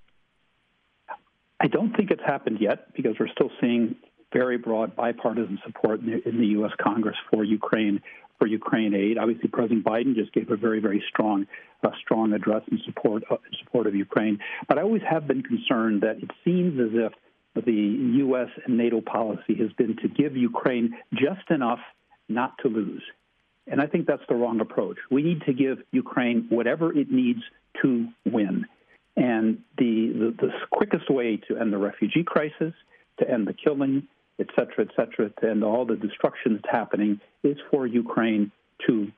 I 1.61 1.67
don't 1.69 1.97
think 1.97 2.11
it's 2.11 2.23
happened 2.25 2.59
yet 2.61 2.93
because 2.95 3.15
we're 3.19 3.29
still 3.29 3.51
seeing 3.61 3.97
very 4.33 4.59
broad 4.59 4.97
bipartisan 4.97 5.59
support 5.65 6.01
in 6.01 6.07
the, 6.07 6.29
in 6.29 6.39
the 6.39 6.47
U.S. 6.59 6.73
Congress 6.81 7.17
for 7.31 7.45
Ukraine 7.45 8.03
for 8.39 8.49
Ukraine 8.49 8.95
aid. 8.95 9.17
Obviously, 9.17 9.49
President 9.49 9.85
Biden 9.85 10.15
just 10.17 10.33
gave 10.33 10.51
a 10.51 10.57
very, 10.57 10.81
very 10.81 11.03
strong, 11.09 11.47
uh, 11.85 11.91
strong 12.03 12.33
address 12.33 12.63
in 12.71 12.81
support 12.85 13.23
uh, 13.31 13.37
in 13.37 13.59
support 13.65 13.87
of 13.87 13.95
Ukraine. 13.95 14.41
But 14.69 14.79
I 14.79 14.83
always 14.83 15.03
have 15.09 15.29
been 15.29 15.43
concerned 15.43 16.03
that 16.03 16.17
it 16.21 16.31
seems 16.45 16.79
as 16.81 16.91
if 16.93 17.13
the 17.65 17.73
U.S. 17.73 18.49
and 18.67 18.77
NATO 18.77 19.01
policy 19.01 19.55
has 19.61 19.73
been 19.75 19.97
to 20.03 20.09
give 20.09 20.37
Ukraine 20.37 20.97
just 21.13 21.49
enough 21.51 21.79
not 22.29 22.59
to 22.63 22.69
lose. 22.69 23.03
And 23.67 23.81
I 23.81 23.87
think 23.87 24.07
that's 24.07 24.23
the 24.29 24.35
wrong 24.35 24.61
approach. 24.61 24.99
We 25.11 25.23
need 25.23 25.43
to 25.47 25.53
give 25.53 25.79
Ukraine 25.93 26.47
whatever 26.51 26.93
it 26.93 27.11
needs 27.11 27.41
to 27.83 28.09
win. 28.25 28.67
And 29.17 29.59
the, 29.79 30.13
the, 30.13 30.35
the 30.47 30.53
quickest 30.71 31.09
way 31.11 31.37
to 31.49 31.57
end 31.57 31.73
the 31.73 31.79
refugee 31.79 32.25
crisis, 32.25 32.75
to 33.21 33.31
end 33.31 33.47
the 33.47 33.53
killing, 33.53 34.09
et 34.41 34.47
cetera, 34.57 34.87
et 34.87 34.91
cetera, 34.97 35.31
to 35.41 35.51
end 35.51 35.63
all 35.63 35.85
the 35.85 35.97
destruction 35.97 36.55
that's 36.55 36.71
happening 36.71 37.21
is 37.43 37.57
for 37.71 37.87
Ukraine 37.87 38.51
to 38.87 39.11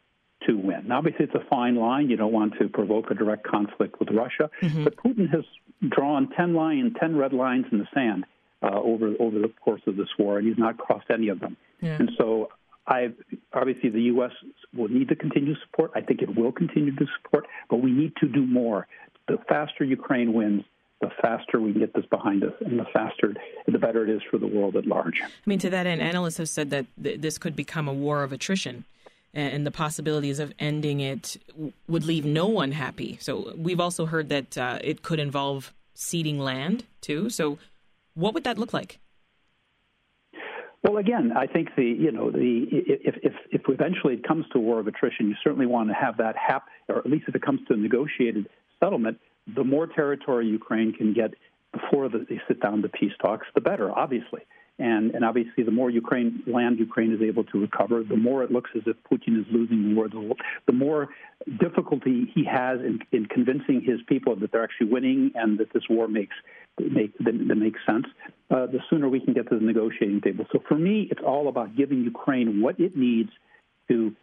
to 0.47 0.53
win. 0.55 0.88
Now, 0.88 0.99
obviously, 0.99 1.25
it's 1.25 1.35
a 1.35 1.49
fine 1.49 1.77
line. 1.77 2.11
You 2.11 2.16
don't 2.19 2.33
want 2.33 2.53
to 2.61 2.69
provoke 2.69 3.11
a 3.11 3.14
direct 3.14 3.47
conflict 3.47 3.99
with 3.99 4.11
Russia, 4.11 4.51
mm-hmm. 4.61 4.85
but 4.85 4.95
Putin 4.97 5.31
has 5.31 5.45
drawn 5.88 6.29
ten 6.37 6.55
line, 6.55 6.95
ten 7.01 7.16
red 7.16 7.33
lines 7.33 7.64
in 7.73 7.79
the 7.79 7.88
sand 7.95 8.27
uh, 8.62 8.79
over 8.79 9.14
over 9.19 9.38
the 9.38 9.51
course 9.64 9.81
of 9.87 9.97
this 9.97 10.09
war, 10.19 10.38
and 10.38 10.47
he's 10.47 10.59
not 10.59 10.77
crossed 10.77 11.11
any 11.11 11.29
of 11.29 11.40
them. 11.40 11.57
Yeah. 11.81 11.97
And 11.99 12.11
so, 12.19 12.51
I 12.87 13.12
obviously 13.55 13.88
the 13.88 14.03
U.S. 14.03 14.33
will 14.77 14.89
need 14.89 15.09
the 15.09 15.17
continue 15.17 15.55
support. 15.65 15.91
I 15.95 16.01
think 16.01 16.23
it 16.23 16.37
will 16.37 16.53
continue 16.53 16.95
to 16.95 17.07
support, 17.17 17.47
but 17.71 17.77
we 17.77 17.91
need 17.91 18.15
to 18.17 18.29
do 18.29 18.47
more. 18.47 18.87
The 19.29 19.39
faster 19.49 19.85
Ukraine 19.85 20.33
wins, 20.33 20.65
the 21.01 21.11
faster 21.21 21.61
we 21.61 21.73
can 21.73 21.81
get 21.81 21.95
this 21.95 22.07
behind 22.07 22.43
us 22.45 22.53
and 22.61 22.79
the 22.79 22.87
faster, 22.93 23.35
the 23.67 23.79
better 23.79 24.05
it 24.05 24.11
is 24.11 24.23
for 24.31 24.39
the 24.39 24.47
world 24.47 24.77
at 24.77 24.87
large. 24.87 25.21
I 25.23 25.29
mean, 25.45 25.59
to 25.61 25.71
that 25.71 25.87
end, 25.87 26.01
analysts 26.01 26.39
have 26.39 26.49
said 26.49 26.71
that 26.71 26.87
th- 27.03 27.21
this 27.21 27.39
could 27.39 27.55
become 27.55 27.89
a 27.89 27.93
war 27.93 28.23
of 28.23 28.33
attrition. 28.33 28.85
And 29.35 29.67
the 29.67 29.71
possibilities 29.71 30.39
of 30.39 30.55
ending 30.59 31.01
it 31.01 31.37
would 31.87 32.05
leave 32.07 32.25
no 32.25 32.47
one 32.47 32.73
happy. 32.73 33.19
So 33.21 33.53
we've 33.55 33.81
also 33.81 34.07
heard 34.07 34.31
that 34.31 34.57
uh, 34.57 34.79
it 34.83 35.03
could 35.03 35.21
involve 35.21 35.75
ceding 35.95 36.39
land 36.39 36.85
too. 37.03 37.29
So, 37.29 37.59
what 38.15 38.33
would 38.33 38.45
that 38.45 38.57
look 38.57 38.73
like? 38.73 38.99
Well, 40.87 40.99
again, 40.99 41.33
I 41.37 41.49
think 41.49 41.70
the 41.77 41.85
you 41.85 42.12
know 42.12 42.31
the 42.31 42.66
if 42.70 43.16
if 43.20 43.33
if 43.51 43.62
eventually 43.68 44.14
it 44.14 44.22
comes 44.22 44.44
to 44.53 44.61
war 44.61 44.79
of 44.79 44.87
attrition, 44.87 45.29
you 45.29 45.35
certainly 45.42 45.66
want 45.66 45.88
to 45.88 45.94
have 45.94 46.16
that 46.18 46.37
happen, 46.37 46.68
or 46.88 46.99
at 46.99 47.07
least 47.07 47.25
if 47.27 47.35
it 47.35 47.42
comes 47.42 47.61
to 47.66 47.75
a 47.75 47.77
negotiated 47.77 48.49
settlement, 48.79 49.18
the 49.53 49.64
more 49.64 49.88
territory 49.88 50.46
Ukraine 50.46 50.92
can 50.92 51.12
get 51.12 51.35
before 51.72 52.09
the, 52.09 52.25
they 52.29 52.40
sit 52.46 52.61
down 52.61 52.83
to 52.83 52.88
peace 52.88 53.12
talks, 53.20 53.49
the 53.57 53.61
better, 53.61 53.90
obviously. 53.90 54.42
And, 54.79 55.12
and 55.12 55.25
obviously, 55.25 55.64
the 55.64 55.70
more 55.70 55.90
Ukraine 55.90 56.42
land 56.46 56.79
Ukraine 56.79 57.12
is 57.12 57.22
able 57.22 57.44
to 57.44 57.59
recover, 57.59 58.05
the 58.05 58.16
more 58.16 58.44
it 58.44 58.53
looks 58.53 58.70
as 58.77 58.83
if 58.87 58.96
Putin 59.11 59.40
is 59.40 59.46
losing 59.51 59.88
the 59.88 59.94
war. 59.94 60.09
The, 60.09 60.35
the 60.66 60.72
more 60.72 61.09
difficulty 61.59 62.31
he 62.33 62.44
has 62.44 62.79
in, 62.81 63.01
in 63.11 63.27
convincing 63.27 63.81
his 63.81 64.01
people 64.07 64.37
that 64.37 64.53
they're 64.53 64.62
actually 64.62 64.88
winning 64.88 65.33
and 65.35 65.59
that 65.59 65.72
this 65.72 65.85
war 65.88 66.07
makes 66.07 66.37
make 66.79 67.17
that, 67.19 67.33
that 67.49 67.55
makes 67.55 67.81
sense, 67.87 68.07
uh, 68.51 68.67
the 68.67 68.81
sooner 68.91 69.09
we 69.09 69.21
can 69.21 69.35
get 69.35 69.49
to 69.51 69.59
the 69.59 69.65
negotiating 69.65 70.21
table. 70.21 70.47
So 70.53 70.62
for 70.69 70.77
me, 70.77 71.09
it's 71.11 71.21
all 71.25 71.49
about 71.49 71.77
giving 71.77 72.03
Ukraine 72.03 72.61
what 72.61 72.79
it 72.79 72.97
needs 72.97 73.31
to 73.89 74.15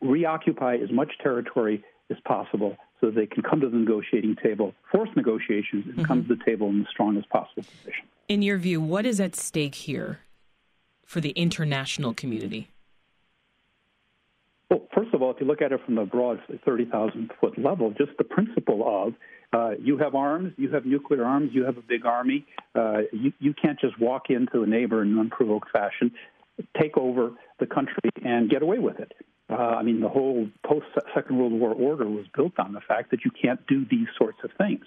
reoccupy 0.00 0.76
as 0.76 0.90
much 0.90 1.12
territory 1.22 1.84
as 2.10 2.16
possible 2.24 2.76
so 3.00 3.10
they 3.10 3.26
can 3.26 3.42
come 3.42 3.60
to 3.60 3.68
the 3.68 3.76
negotiating 3.76 4.36
table, 4.42 4.74
force 4.90 5.08
negotiations, 5.16 5.86
and 5.86 5.94
mm-hmm. 5.94 6.04
come 6.04 6.22
to 6.26 6.36
the 6.36 6.44
table 6.44 6.68
in 6.68 6.80
the 6.80 6.88
strongest 6.90 7.28
possible 7.30 7.64
position. 7.64 8.06
In 8.28 8.42
your 8.42 8.58
view, 8.58 8.80
what 8.80 9.04
is 9.04 9.20
at 9.20 9.34
stake 9.34 9.74
here 9.74 10.20
for 11.04 11.20
the 11.20 11.30
international 11.30 12.14
community? 12.14 12.68
Well, 14.70 14.82
first 14.94 15.12
of 15.12 15.20
all, 15.20 15.30
if 15.32 15.36
you 15.40 15.46
look 15.46 15.60
at 15.60 15.72
it 15.72 15.80
from 15.84 15.96
the 15.96 16.04
broad 16.04 16.40
30,000 16.64 17.30
foot 17.40 17.58
level, 17.58 17.90
just 17.90 18.12
the 18.18 18.24
principle 18.24 18.82
of 18.86 19.14
uh, 19.52 19.72
you 19.78 19.98
have 19.98 20.14
arms, 20.14 20.54
you 20.56 20.70
have 20.70 20.86
nuclear 20.86 21.24
arms, 21.24 21.50
you 21.52 21.64
have 21.64 21.76
a 21.76 21.82
big 21.82 22.06
army. 22.06 22.46
Uh, 22.74 23.02
you, 23.12 23.32
you 23.38 23.54
can't 23.54 23.78
just 23.78 23.98
walk 24.00 24.30
into 24.30 24.62
a 24.62 24.66
neighbor 24.66 25.02
in 25.02 25.12
an 25.12 25.18
unprovoked 25.18 25.70
fashion, 25.70 26.12
take 26.80 26.96
over 26.96 27.32
the 27.60 27.66
country, 27.66 28.10
and 28.24 28.48
get 28.48 28.62
away 28.62 28.78
with 28.78 28.98
it. 28.98 29.12
Uh, 29.50 29.54
I 29.54 29.82
mean, 29.82 30.00
the 30.00 30.08
whole 30.08 30.48
post 30.64 30.86
Second 31.14 31.38
World 31.38 31.52
War 31.52 31.72
order 31.72 32.08
was 32.08 32.24
built 32.34 32.58
on 32.58 32.72
the 32.72 32.80
fact 32.80 33.10
that 33.10 33.24
you 33.24 33.30
can't 33.30 33.64
do 33.66 33.84
these 33.90 34.08
sorts 34.16 34.38
of 34.44 34.50
things. 34.56 34.84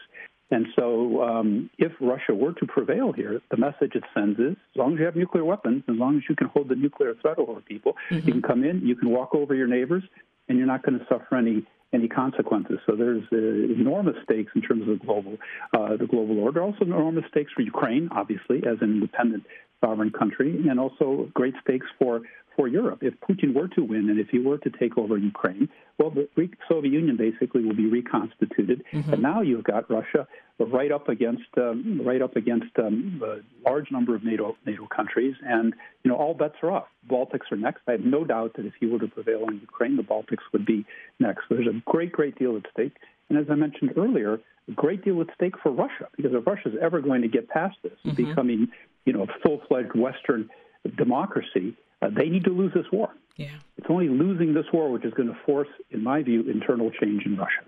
And 0.52 0.68
so, 0.76 1.24
um, 1.24 1.70
if 1.78 1.92
Russia 2.00 2.34
were 2.34 2.54
to 2.54 2.66
prevail 2.68 3.12
here, 3.12 3.42
the 3.50 3.58
message 3.58 3.96
it 3.96 4.04
sends 4.14 4.40
is: 4.40 4.52
as 4.52 4.76
long 4.76 4.94
as 4.94 5.00
you 5.00 5.06
have 5.06 5.16
nuclear 5.16 5.44
weapons, 5.44 5.84
as 5.88 5.96
long 5.96 6.18
as 6.18 6.24
you 6.30 6.36
can 6.36 6.48
hold 6.48 6.70
the 6.70 6.76
nuclear 6.76 7.16
threat 7.22 7.40
over 7.40 7.62
people, 7.62 7.96
mm-hmm. 8.10 8.28
you 8.28 8.34
can 8.34 8.42
come 8.42 8.64
in, 8.64 8.82
you 8.86 8.96
can 8.96 9.10
walk 9.10 9.34
over 9.34 9.56
your 9.56 9.68
neighbors, 9.68 10.04
and 10.48 10.58
you're 10.58 10.68
not 10.68 10.84
going 10.84 11.00
to 11.00 11.06
suffer 11.06 11.36
any 11.36 11.66
any 11.96 12.08
consequences. 12.08 12.78
So 12.86 12.96
there's 12.96 13.24
uh, 13.32 13.38
enormous 13.82 14.18
stakes 14.24 14.52
in 14.56 14.62
terms 14.62 14.84
of 14.84 15.00
the 15.00 15.06
global 15.06 15.38
uh, 15.76 15.98
the 15.98 16.08
global 16.14 16.38
order. 16.40 16.62
Also 16.62 16.84
enormous 16.84 17.26
stakes 17.32 17.52
for 17.56 17.62
Ukraine, 17.62 18.10
obviously, 18.12 18.58
as 18.72 18.78
an 18.82 18.92
independent 19.00 19.44
sovereign 19.86 20.12
country, 20.12 20.68
and 20.70 20.80
also 20.80 21.30
great 21.34 21.54
stakes 21.64 21.88
for 22.00 22.22
for 22.56 22.68
Europe. 22.68 23.00
If 23.02 23.16
Putin 23.20 23.54
were 23.54 23.68
to 23.70 23.82
win 23.82 24.10
and 24.10 24.18
if 24.18 24.30
he 24.30 24.40
were 24.40 24.58
to 24.60 24.70
take 24.70 24.98
over 24.98 25.18
Ukraine, 25.18 25.68
well, 25.98 26.10
the 26.10 26.28
Soviet 26.70 26.92
Union 26.92 27.18
basically 27.18 27.66
will 27.66 27.76
be 27.76 27.88
reconstituted, 27.88 28.84
mm-hmm. 28.94 29.14
and 29.14 29.22
now 29.22 29.42
you've 29.42 29.66
got 29.66 29.90
Russia 29.90 30.28
right 30.60 30.92
up 30.92 31.10
against 31.10 31.52
um, 31.58 32.02
right 32.04 32.22
up 32.22 32.36
against 32.36 32.74
um, 32.80 33.22
a 33.24 33.70
large 33.70 33.92
number 33.92 34.16
of 34.16 34.24
NATO 34.24 34.56
NATO 34.66 34.88
countries, 34.88 35.36
and 35.46 35.74
you 36.04 36.10
know 36.10 36.18
all 36.18 36.34
bets 36.34 36.56
are 36.64 36.72
off. 36.72 36.88
Baltics 37.10 37.52
are 37.52 37.58
next. 37.58 37.82
I 37.88 37.94
have 37.94 38.02
no 38.02 38.24
doubt 38.24 38.54
that 38.56 38.66
if 38.66 38.74
he 38.80 38.86
were 38.86 39.00
to 39.00 39.08
prevail 39.08 39.44
on 39.48 39.60
Ukraine, 39.60 39.96
the 39.98 40.04
Baltics 40.04 40.46
would 40.54 40.66
be 40.66 40.86
next. 41.20 41.44
So 41.48 41.56
There's 41.56 41.68
a 41.68 41.82
great 41.86 42.12
great 42.12 42.38
deal 42.38 42.56
at 42.56 42.64
stake, 42.72 42.96
and 43.30 43.38
as 43.38 43.46
I 43.50 43.56
mentioned 43.56 43.92
earlier, 43.98 44.40
a 44.68 44.72
great 44.72 45.04
deal 45.04 45.22
at 45.22 45.28
stake 45.36 45.54
for 45.62 45.72
Russia 45.72 46.08
because 46.16 46.34
if 46.34 46.46
Russia 46.46 46.70
is 46.70 46.76
ever 46.82 47.02
going 47.02 47.22
to 47.22 47.28
get 47.28 47.48
past 47.50 47.78
this, 47.84 47.94
mm-hmm. 48.06 48.16
becoming 48.16 48.68
you 49.06 49.14
know 49.14 49.24
a 49.24 49.28
full 49.44 49.62
fledged 49.68 49.96
Western 49.96 50.50
democracy, 50.98 51.76
uh, 52.02 52.10
they 52.16 52.30
need 52.30 52.44
to 52.44 52.52
lose 52.52 52.74
this 52.74 52.86
war. 52.92 53.10
Yeah. 53.36 53.50
It's 53.78 53.88
only 53.90 54.08
losing 54.08 54.54
this 54.54 54.66
war 54.72 54.92
which 54.92 55.04
is 55.04 55.14
going 55.14 55.28
to 55.28 55.38
force, 55.46 55.68
in 55.92 56.04
my 56.04 56.24
view, 56.24 56.50
internal 56.50 56.90
change 56.92 57.26
in 57.26 57.38
Russia. 57.38 57.64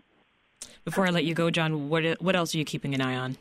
Before 0.86 1.06
I 1.06 1.10
let 1.10 1.26
you 1.26 1.34
go, 1.34 1.52
John, 1.52 1.90
what 1.90 2.22
what 2.22 2.36
else 2.36 2.56
are 2.56 2.58
you 2.58 2.66
keeping 2.66 2.94
an 2.94 3.02
eye 3.02 3.16
on? 3.16 3.38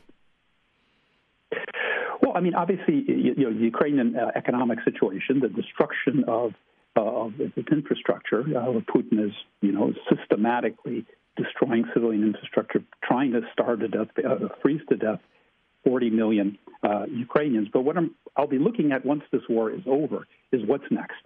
Well, 2.21 2.35
I 2.35 2.41
mean, 2.41 2.55
obviously, 2.55 3.05
you, 3.07 3.35
know, 3.37 3.53
the 3.53 3.59
Ukrainian 3.59 4.15
uh, 4.17 4.31
economic 4.35 4.79
situation, 4.83 5.39
the 5.39 5.47
destruction 5.47 6.25
of 6.27 6.53
uh, 6.97 7.01
of 7.01 7.39
its 7.39 7.69
infrastructure, 7.71 8.41
uh, 8.41 8.81
Putin 8.93 9.25
is, 9.25 9.31
you 9.61 9.71
know, 9.71 9.93
systematically 10.09 11.05
destroying 11.37 11.85
civilian 11.93 12.23
infrastructure, 12.23 12.83
trying 13.03 13.31
to 13.31 13.41
starve 13.53 13.79
to 13.81 13.87
death, 13.87 14.07
uh, 14.17 14.47
freeze 14.61 14.81
to 14.89 14.95
death 14.95 15.19
40 15.83 16.09
million 16.09 16.57
uh, 16.83 17.05
Ukrainians. 17.05 17.67
But 17.71 17.81
what 17.81 17.97
i 17.97 18.41
will 18.41 18.47
be 18.47 18.59
looking 18.59 18.91
at 18.91 19.05
once 19.05 19.23
this 19.31 19.41
war 19.49 19.71
is 19.71 19.81
over 19.85 20.27
is 20.51 20.61
what's 20.65 20.83
next. 20.91 21.21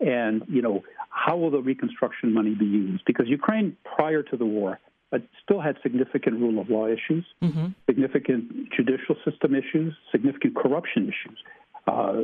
And, 0.00 0.42
you 0.48 0.62
know, 0.62 0.82
how 1.10 1.36
will 1.36 1.50
the 1.50 1.60
reconstruction 1.60 2.32
money 2.32 2.54
be 2.54 2.64
used? 2.64 3.04
Because 3.06 3.26
Ukraine, 3.28 3.76
prior 3.84 4.22
to 4.22 4.36
the 4.36 4.46
war, 4.46 4.78
uh, 5.12 5.18
still 5.42 5.60
had 5.60 5.76
significant 5.82 6.40
rule 6.40 6.60
of 6.60 6.70
law 6.70 6.86
issues, 6.86 7.26
mm-hmm. 7.42 7.66
significant 7.86 8.70
judicial 8.74 9.16
system 9.28 9.54
issues, 9.54 9.92
significant 10.10 10.56
corruption 10.56 11.02
issues. 11.04 11.38
Uh, 11.86 12.22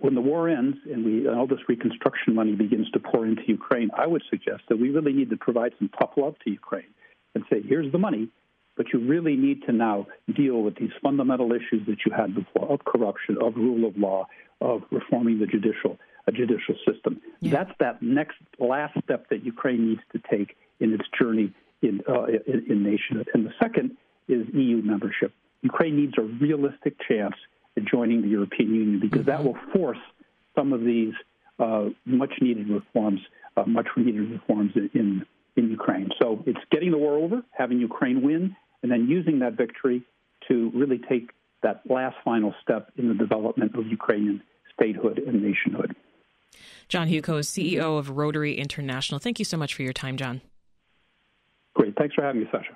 when 0.00 0.14
the 0.14 0.20
war 0.20 0.48
ends 0.48 0.76
and 0.90 1.04
we 1.04 1.26
and 1.26 1.38
all 1.38 1.46
this 1.46 1.60
reconstruction 1.68 2.34
money 2.34 2.52
begins 2.52 2.90
to 2.90 3.00
pour 3.00 3.26
into 3.26 3.42
Ukraine, 3.46 3.90
I 3.96 4.06
would 4.06 4.22
suggest 4.30 4.62
that 4.68 4.78
we 4.78 4.90
really 4.90 5.12
need 5.12 5.30
to 5.30 5.36
provide 5.36 5.72
some 5.78 5.90
tough 5.98 6.10
love 6.16 6.34
to 6.44 6.50
Ukraine 6.50 6.92
and 7.34 7.44
say, 7.50 7.62
here's 7.62 7.90
the 7.92 7.98
money, 7.98 8.28
but 8.76 8.86
you 8.92 9.00
really 9.00 9.36
need 9.36 9.62
to 9.64 9.72
now 9.72 10.06
deal 10.34 10.62
with 10.62 10.76
these 10.76 10.90
fundamental 11.02 11.52
issues 11.52 11.86
that 11.86 11.98
you 12.06 12.12
had 12.16 12.34
before 12.34 12.70
of 12.72 12.84
corruption, 12.84 13.36
of 13.40 13.56
rule 13.56 13.86
of 13.88 13.96
law, 13.96 14.26
of 14.60 14.82
reforming 14.90 15.38
the 15.40 15.46
judicial 15.46 15.98
judicial 16.32 16.74
system. 16.86 17.22
Yeah. 17.40 17.52
That's 17.52 17.70
that 17.80 18.02
next 18.02 18.36
last 18.58 18.92
step 19.02 19.30
that 19.30 19.44
Ukraine 19.44 19.88
needs 19.88 20.02
to 20.12 20.20
take 20.30 20.56
in 20.78 20.92
its 20.92 21.04
journey 21.18 21.54
in, 21.82 22.02
uh, 22.08 22.24
in, 22.24 22.66
in 22.68 22.82
nationhood. 22.82 23.28
And 23.34 23.46
the 23.46 23.54
second 23.60 23.96
is 24.28 24.46
EU 24.52 24.82
membership. 24.82 25.32
Ukraine 25.62 25.96
needs 25.96 26.14
a 26.18 26.22
realistic 26.22 26.96
chance 27.08 27.34
joining 27.80 28.22
the 28.22 28.28
European 28.28 28.74
Union 28.74 29.00
because 29.00 29.26
that 29.26 29.42
will 29.44 29.56
force 29.72 29.98
some 30.54 30.72
of 30.72 30.80
these 30.80 31.12
uh, 31.58 31.86
much 32.04 32.32
needed 32.40 32.68
reforms, 32.68 33.20
uh, 33.56 33.64
much 33.64 33.88
needed 33.96 34.30
reforms 34.30 34.72
in, 34.74 34.90
in, 34.94 35.26
in 35.56 35.70
Ukraine. 35.70 36.08
So 36.18 36.42
it's 36.46 36.60
getting 36.70 36.90
the 36.90 36.98
war 36.98 37.16
over, 37.16 37.42
having 37.50 37.78
Ukraine 37.78 38.22
win, 38.22 38.56
and 38.82 38.92
then 38.92 39.06
using 39.08 39.40
that 39.40 39.54
victory 39.54 40.02
to 40.48 40.70
really 40.74 40.98
take 41.08 41.30
that 41.62 41.82
last 41.88 42.16
final 42.24 42.54
step 42.62 42.92
in 42.96 43.08
the 43.08 43.14
development 43.14 43.74
of 43.74 43.86
Ukrainian 43.86 44.42
statehood 44.72 45.18
and 45.18 45.42
nationhood. 45.42 45.96
John 46.88 47.08
Hewko, 47.08 47.40
CEO 47.40 47.98
of 47.98 48.10
Rotary 48.10 48.54
International. 48.54 49.18
Thank 49.18 49.38
you 49.38 49.44
so 49.44 49.56
much 49.56 49.74
for 49.74 49.82
your 49.82 49.92
time, 49.92 50.16
John. 50.16 50.40
Great. 51.74 51.94
Thanks 51.96 52.14
for 52.14 52.22
having 52.22 52.42
me, 52.42 52.48
Sasha. 52.50 52.72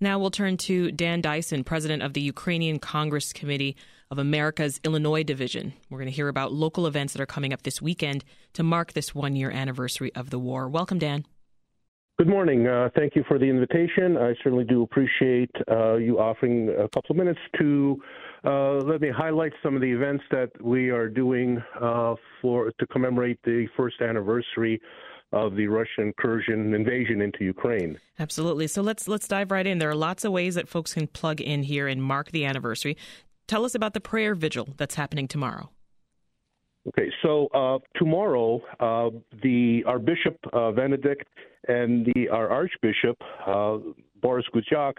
Now 0.00 0.18
we'll 0.18 0.30
turn 0.30 0.56
to 0.58 0.90
Dan 0.92 1.20
Dyson, 1.20 1.64
president 1.64 2.02
of 2.02 2.12
the 2.12 2.20
Ukrainian 2.20 2.78
Congress 2.78 3.32
Committee 3.32 3.76
of 4.10 4.18
America's 4.18 4.80
Illinois 4.84 5.22
Division. 5.22 5.72
We're 5.88 5.98
going 5.98 6.10
to 6.10 6.14
hear 6.14 6.28
about 6.28 6.52
local 6.52 6.86
events 6.86 7.12
that 7.12 7.22
are 7.22 7.26
coming 7.26 7.52
up 7.52 7.62
this 7.62 7.80
weekend 7.80 8.24
to 8.54 8.62
mark 8.62 8.92
this 8.92 9.14
one 9.14 9.36
year 9.36 9.50
anniversary 9.50 10.12
of 10.14 10.30
the 10.30 10.38
war. 10.38 10.68
Welcome, 10.68 10.98
Dan. 10.98 11.24
Good 12.18 12.28
morning. 12.28 12.66
Uh, 12.66 12.90
thank 12.94 13.16
you 13.16 13.24
for 13.26 13.38
the 13.38 13.46
invitation. 13.46 14.18
I 14.18 14.34
certainly 14.44 14.64
do 14.64 14.82
appreciate 14.82 15.50
uh, 15.70 15.94
you 15.94 16.18
offering 16.18 16.68
a 16.68 16.86
couple 16.88 17.12
of 17.12 17.16
minutes 17.16 17.40
to 17.58 17.96
uh, 18.44 18.74
let 18.74 19.00
me 19.00 19.08
highlight 19.08 19.52
some 19.62 19.74
of 19.74 19.80
the 19.80 19.90
events 19.90 20.24
that 20.30 20.50
we 20.62 20.90
are 20.90 21.08
doing 21.08 21.62
uh, 21.80 22.14
for 22.42 22.72
to 22.78 22.86
commemorate 22.88 23.38
the 23.44 23.66
first 23.74 24.02
anniversary 24.02 24.80
of 25.32 25.56
the 25.56 25.66
Russian 25.68 26.08
incursion 26.08 26.74
invasion 26.74 27.20
into 27.20 27.44
Ukraine. 27.44 27.98
Absolutely. 28.18 28.66
So 28.66 28.82
let's 28.82 29.06
let's 29.08 29.28
dive 29.28 29.50
right 29.50 29.66
in. 29.66 29.78
There 29.78 29.90
are 29.90 29.94
lots 29.94 30.24
of 30.24 30.32
ways 30.32 30.54
that 30.56 30.68
folks 30.68 30.94
can 30.94 31.06
plug 31.06 31.40
in 31.40 31.62
here 31.62 31.86
and 31.86 32.02
mark 32.02 32.30
the 32.32 32.44
anniversary. 32.44 32.96
Tell 33.46 33.64
us 33.64 33.74
about 33.74 33.94
the 33.94 34.00
prayer 34.00 34.34
vigil 34.34 34.68
that's 34.76 34.94
happening 34.94 35.28
tomorrow. 35.28 35.70
Okay, 36.88 37.10
so 37.22 37.46
uh, 37.48 37.78
tomorrow, 37.96 38.60
uh, 38.80 39.10
the 39.42 39.84
our 39.86 39.98
Bishop 39.98 40.38
uh, 40.52 40.70
Benedict 40.72 41.26
and 41.68 42.06
the 42.14 42.28
our 42.28 42.48
Archbishop 42.48 43.16
uh, 43.46 43.78
Borys 44.22 44.44
Gudziak 44.54 44.94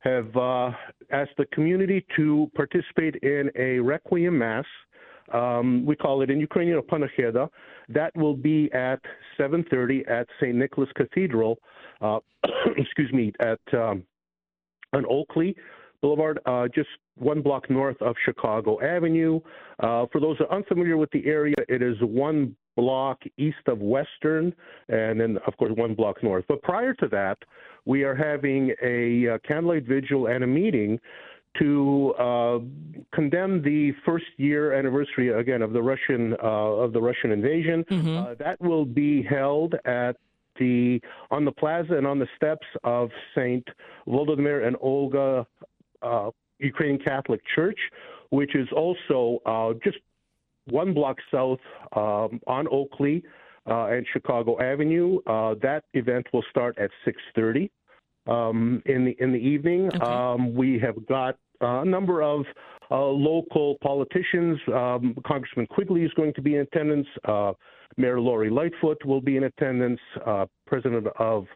have 0.00 0.36
uh, 0.36 0.70
asked 1.10 1.36
the 1.36 1.46
community 1.52 2.04
to 2.16 2.50
participate 2.54 3.16
in 3.16 3.50
a 3.56 3.80
requiem 3.80 4.38
mass. 4.38 4.64
Um, 5.32 5.84
we 5.84 5.96
call 5.96 6.22
it 6.22 6.30
in 6.30 6.40
Ukrainian 6.40 6.80
Panakhyda. 6.82 7.48
That 7.88 8.16
will 8.16 8.36
be 8.36 8.70
at 8.72 9.00
7:30 9.38 10.08
at 10.08 10.26
St. 10.40 10.54
Nicholas 10.54 10.88
Cathedral. 10.96 11.58
Uh, 12.00 12.20
excuse 12.76 13.12
me, 13.12 13.32
at 13.40 13.60
um, 13.72 14.04
on 14.92 15.04
Oakley 15.08 15.56
Boulevard, 16.00 16.38
just 16.74 16.88
one 17.16 17.40
block 17.40 17.68
north 17.70 18.00
of 18.00 18.14
Chicago 18.24 18.80
Avenue. 18.82 19.40
Uh, 19.80 20.06
for 20.12 20.20
those 20.20 20.36
are 20.40 20.50
unfamiliar 20.52 20.96
with 20.96 21.10
the 21.10 21.26
area, 21.26 21.56
it 21.68 21.82
is 21.82 21.96
one 22.00 22.54
block 22.76 23.22
east 23.38 23.56
of 23.66 23.80
Western, 23.80 24.54
and 24.88 25.20
then, 25.20 25.38
of 25.46 25.56
course, 25.56 25.72
one 25.76 25.94
block 25.94 26.22
north. 26.22 26.44
But 26.46 26.62
prior 26.62 26.92
to 26.94 27.08
that, 27.08 27.38
we 27.86 28.04
are 28.04 28.14
having 28.14 28.74
a 28.82 29.34
uh, 29.34 29.38
candlelight 29.46 29.84
vigil 29.84 30.26
and 30.26 30.44
a 30.44 30.46
meeting 30.46 31.00
to 31.58 32.14
uh, 32.18 32.58
condemn 33.14 33.62
the 33.62 33.92
first 34.04 34.26
year 34.36 34.72
anniversary 34.72 35.28
again 35.28 35.62
of 35.62 35.72
the 35.72 35.82
Russian 35.82 36.34
uh, 36.42 36.46
of 36.84 36.92
the 36.92 37.00
Russian 37.00 37.32
invasion. 37.32 37.84
Mm-hmm. 37.90 38.16
Uh, 38.16 38.34
that 38.38 38.60
will 38.60 38.84
be 38.84 39.22
held 39.22 39.74
at 39.84 40.16
the 40.58 41.00
on 41.30 41.44
the 41.44 41.52
plaza 41.52 41.94
and 41.94 42.06
on 42.06 42.18
the 42.18 42.28
steps 42.36 42.66
of 42.84 43.10
Saint 43.34 43.66
Volodymyr 44.06 44.66
and 44.66 44.76
Olga 44.80 45.46
uh, 46.02 46.30
Ukrainian 46.58 46.98
Catholic 46.98 47.40
Church, 47.54 47.78
which 48.30 48.54
is 48.54 48.68
also 48.74 49.40
uh, 49.46 49.72
just 49.84 49.98
one 50.68 50.94
block 50.94 51.18
south 51.30 51.60
um, 51.94 52.40
on 52.46 52.66
Oakley 52.70 53.22
uh, 53.68 53.86
and 53.86 54.06
Chicago 54.12 54.60
Avenue. 54.60 55.18
Uh, 55.26 55.54
that 55.62 55.84
event 55.94 56.26
will 56.32 56.44
start 56.50 56.78
at 56.78 56.90
6:30 57.06 57.70
um, 58.26 58.82
in 58.86 59.04
the 59.04 59.16
in 59.20 59.32
the 59.32 59.38
evening. 59.38 59.88
Okay. 59.88 60.04
Um, 60.04 60.54
we 60.54 60.78
have 60.78 61.06
got 61.06 61.38
a 61.60 61.84
number 61.84 62.22
of 62.22 62.44
uh, 62.90 63.00
local 63.00 63.76
politicians. 63.82 64.58
Um, 64.68 65.14
Congressman 65.26 65.66
Quigley 65.66 66.02
is 66.02 66.12
going 66.14 66.34
to 66.34 66.42
be 66.42 66.54
in 66.54 66.60
attendance. 66.60 67.06
Uh, 67.24 67.52
Mayor 67.96 68.20
Lori 68.20 68.50
Lightfoot 68.50 69.04
will 69.04 69.20
be 69.20 69.36
in 69.36 69.44
attendance. 69.44 70.00
Uh, 70.24 70.46
President 70.66 71.06
of 71.18 71.46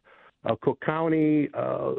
uh, 0.44 0.54
Cook 0.62 0.80
County, 0.84 1.48
uh, 1.54 1.92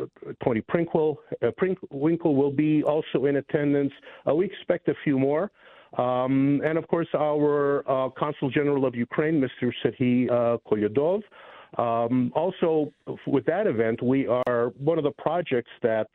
Toni 0.44 0.62
Prinkle, 0.62 1.18
uh, 1.44 1.52
Winkle 1.92 2.36
will 2.36 2.52
be 2.52 2.84
also 2.84 3.26
in 3.26 3.38
attendance. 3.38 3.94
we 4.34 4.46
expect 4.46 4.88
a 4.88 4.96
few 5.04 5.20
more. 5.20 5.52
Um, 5.98 6.62
and 6.64 6.78
of 6.78 6.88
course, 6.88 7.08
our 7.14 7.84
Consul 8.18 8.50
General 8.50 8.86
of 8.86 8.96
Ukraine, 8.96 9.42
Mr. 9.42 9.72
Serhiy 9.84 10.30
Koledov. 10.66 11.22
Um, 11.78 12.32
also, 12.36 12.92
with 13.28 13.46
that 13.46 13.68
event, 13.68 14.02
we 14.02 14.28
are 14.28 14.70
one 14.78 14.98
of 14.98 15.04
the 15.04 15.12
projects 15.12 15.72
that 15.84 16.08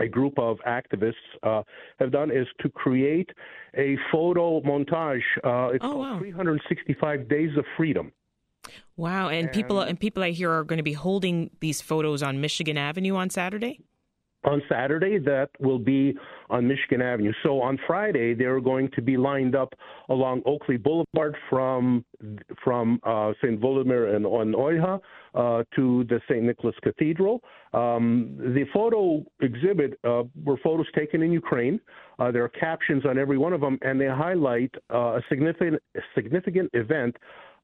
a 0.00 0.08
group 0.08 0.38
of 0.38 0.58
activists 0.66 1.14
uh, 1.42 1.62
have 1.98 2.12
done 2.12 2.30
is 2.30 2.46
to 2.60 2.68
create 2.68 3.30
a 3.76 3.96
photo 4.12 4.60
montage. 4.60 5.20
Uh, 5.44 5.74
it's 5.74 5.84
oh, 5.84 5.92
called 5.92 5.98
wow. 5.98 6.18
365 6.18 7.28
Days 7.28 7.50
of 7.56 7.64
Freedom. 7.76 8.12
Wow, 8.96 9.28
and, 9.28 9.46
and 9.46 9.52
people 9.52 9.80
and 9.80 9.98
people 9.98 10.22
I 10.22 10.30
hear 10.30 10.50
are 10.50 10.64
going 10.64 10.78
to 10.78 10.82
be 10.82 10.92
holding 10.92 11.50
these 11.60 11.80
photos 11.80 12.22
on 12.22 12.40
Michigan 12.40 12.76
Avenue 12.76 13.14
on 13.14 13.30
Saturday 13.30 13.80
on 14.44 14.62
Saturday 14.68 15.18
that 15.18 15.50
will 15.60 15.78
be 15.78 16.14
on 16.50 16.66
Michigan 16.66 17.02
Avenue. 17.02 17.32
So 17.42 17.60
on 17.60 17.78
Friday 17.86 18.34
they're 18.34 18.60
going 18.60 18.90
to 18.94 19.02
be 19.02 19.16
lined 19.16 19.56
up 19.56 19.74
along 20.08 20.42
Oakley 20.46 20.76
Boulevard 20.76 21.36
from 21.50 22.04
from 22.62 23.00
uh, 23.02 23.32
St. 23.42 23.60
Volodymyr 23.60 24.14
and 24.14 24.24
on 24.24 24.52
Olha 24.52 25.00
uh, 25.34 25.64
to 25.74 26.04
the 26.04 26.20
St. 26.28 26.42
Nicholas 26.42 26.74
Cathedral. 26.82 27.42
Um, 27.74 28.36
the 28.38 28.64
photo 28.72 29.24
exhibit 29.40 29.98
uh, 30.04 30.22
were 30.44 30.56
photos 30.62 30.86
taken 30.94 31.22
in 31.22 31.32
Ukraine. 31.32 31.80
Uh, 32.18 32.30
there 32.30 32.44
are 32.44 32.48
captions 32.48 33.04
on 33.04 33.18
every 33.18 33.36
one 33.36 33.52
of 33.52 33.60
them, 33.60 33.78
and 33.82 34.00
they 34.00 34.06
highlight 34.06 34.74
uh, 34.92 35.18
a 35.18 35.20
significant 35.28 35.82
a 35.96 36.00
significant 36.14 36.70
event 36.72 37.16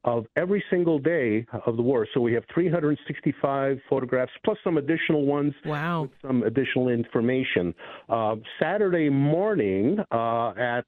of 0.05 0.27
every 0.37 0.63
single 0.71 0.99
day 0.99 1.47
of 1.67 1.77
the 1.77 1.83
war. 1.83 2.07
So 2.13 2.21
we 2.21 2.33
have 2.35 2.45
365 2.53 3.79
photographs 3.89 4.33
plus 4.45 4.59
some 4.65 4.77
additional 4.77 5.27
ones. 5.27 5.55
Wow. 5.65 6.03
With 6.03 6.11
some 6.23 6.43
additional 6.43 6.89
information. 6.89 7.75
Uh, 8.09 8.37
Saturday 8.61 9.09
morning 9.09 9.99
uh, 10.11 10.51
at 10.51 10.85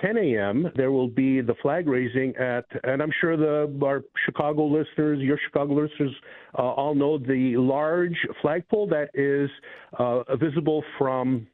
10 0.00 0.16
a.m. 0.16 0.66
there 0.76 0.92
will 0.92 1.08
be 1.08 1.40
the 1.40 1.54
flag 1.62 1.86
raising 1.86 2.34
at, 2.36 2.64
and 2.84 3.02
I'm 3.02 3.12
sure 3.20 3.36
the 3.36 3.72
our 3.84 4.02
Chicago 4.24 4.66
listeners, 4.66 5.20
your 5.20 5.38
Chicago 5.46 5.74
listeners, 5.74 6.14
uh, 6.58 6.62
all 6.62 6.94
know 6.94 7.18
the 7.18 7.56
large 7.56 8.16
flagpole 8.40 8.88
that 8.88 9.10
is 9.14 9.50
uh, 9.98 10.36
visible 10.36 10.82
from 10.98 11.46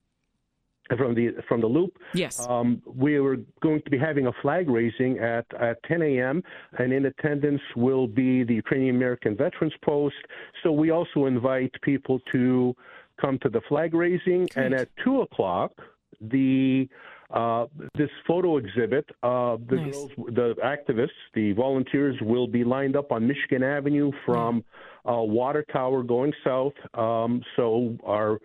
from 0.97 1.15
the 1.15 1.35
from 1.49 1.61
the 1.61 1.67
loop. 1.67 1.99
Yes. 2.15 2.47
Um, 2.49 2.83
we 2.87 3.19
were 3.21 3.39
going 3.61 3.83
to 3.83 3.91
be 3.91 3.99
having 3.99 4.27
a 4.27 4.33
flag 4.43 4.69
raising 4.69 5.19
at, 5.19 5.47
at 5.59 5.83
10 5.85 6.03
a.m. 6.03 6.43
and 6.79 6.93
in 6.93 7.07
attendance 7.07 7.63
will 7.75 8.07
be 8.07 8.45
the 8.45 8.55
Ukrainian 8.55 8.95
American 8.95 9.37
Veterans 9.37 9.75
Post. 9.83 10.17
So 10.63 10.73
we 10.73 10.91
also 10.91 11.27
invite 11.27 11.73
people 11.83 12.21
to 12.33 12.75
come 13.21 13.39
to 13.43 13.49
the 13.49 13.61
flag 13.69 13.95
raising. 13.95 14.47
Great. 14.47 14.57
And 14.57 14.75
at 14.75 14.89
two 15.03 15.23
o'clock, 15.23 15.73
the 16.21 16.89
uh, 17.31 17.67
this 17.97 18.11
photo 18.27 18.57
exhibit, 18.59 19.05
uh, 19.25 19.57
the 19.69 19.77
nice. 19.77 19.95
girls, 19.95 20.11
the 20.29 20.55
activists, 20.65 21.09
the 21.35 21.53
volunteers 21.55 22.17
will 22.23 22.47
be 22.47 22.63
lined 22.63 22.95
up 22.95 23.11
on 23.11 23.27
Michigan 23.27 23.65
Avenue 23.65 24.13
from 24.25 24.63
yeah. 25.05 25.13
uh, 25.13 25.23
Water 25.23 25.65
Tower 25.73 26.05
going 26.05 26.33
south. 26.45 26.75
Um, 26.95 27.43
so 27.57 27.97
our 28.05 28.39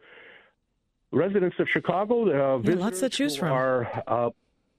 residents 1.11 1.57
of 1.59 1.67
Chicago, 1.69 2.57
uh, 2.57 2.75
lots 2.75 2.99
to 3.01 3.09
choose 3.09 3.35
from, 3.35 3.51
are 3.51 4.03
uh, 4.07 4.29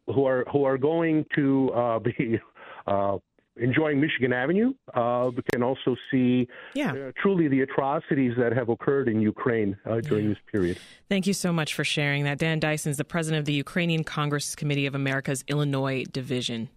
who 0.06 0.26
are 0.26 0.44
who 0.50 0.64
are 0.64 0.78
going 0.78 1.26
to 1.34 1.70
uh, 1.72 1.98
be. 2.00 2.40
Uh, 2.86 3.18
enjoying 3.58 4.00
Michigan 4.00 4.32
Avenue, 4.32 4.72
uh, 4.94 5.30
can 5.52 5.62
also 5.62 5.94
see 6.10 6.48
yeah. 6.74 6.90
Uh, 6.90 7.12
truly 7.20 7.48
the 7.48 7.60
atrocities 7.60 8.32
that 8.38 8.54
have 8.54 8.70
occurred 8.70 9.08
in 9.08 9.20
Ukraine 9.20 9.76
during 10.04 10.24
yeah. 10.24 10.30
this 10.30 10.38
period. 10.50 10.78
Thank 11.10 11.26
you 11.26 11.34
so 11.34 11.52
much 11.52 11.74
for 11.74 11.84
sharing 11.84 12.24
that. 12.24 12.38
Dan 12.38 12.60
Dyson 12.60 12.88
is 12.90 12.96
the 12.96 13.04
president 13.04 13.40
of 13.40 13.44
the 13.44 13.52
Ukrainian 13.52 14.04
Congress 14.04 14.54
Committee 14.54 14.86
of 14.86 14.94
America's 14.94 15.44
Illinois 15.48 16.04
Division. 16.10 16.70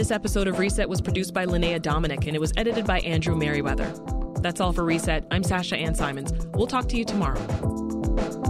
This 0.00 0.10
episode 0.10 0.48
of 0.48 0.58
Reset 0.58 0.88
was 0.88 1.02
produced 1.02 1.34
by 1.34 1.44
Linnea 1.44 1.82
Dominic 1.82 2.26
and 2.26 2.34
it 2.34 2.38
was 2.38 2.54
edited 2.56 2.86
by 2.86 3.00
Andrew 3.00 3.36
Merriweather. 3.36 3.92
That's 4.40 4.58
all 4.58 4.72
for 4.72 4.82
Reset. 4.82 5.26
I'm 5.30 5.42
Sasha 5.42 5.76
Ann 5.76 5.94
Simons. 5.94 6.32
We'll 6.54 6.66
talk 6.66 6.88
to 6.88 6.96
you 6.96 7.04
tomorrow. 7.04 8.49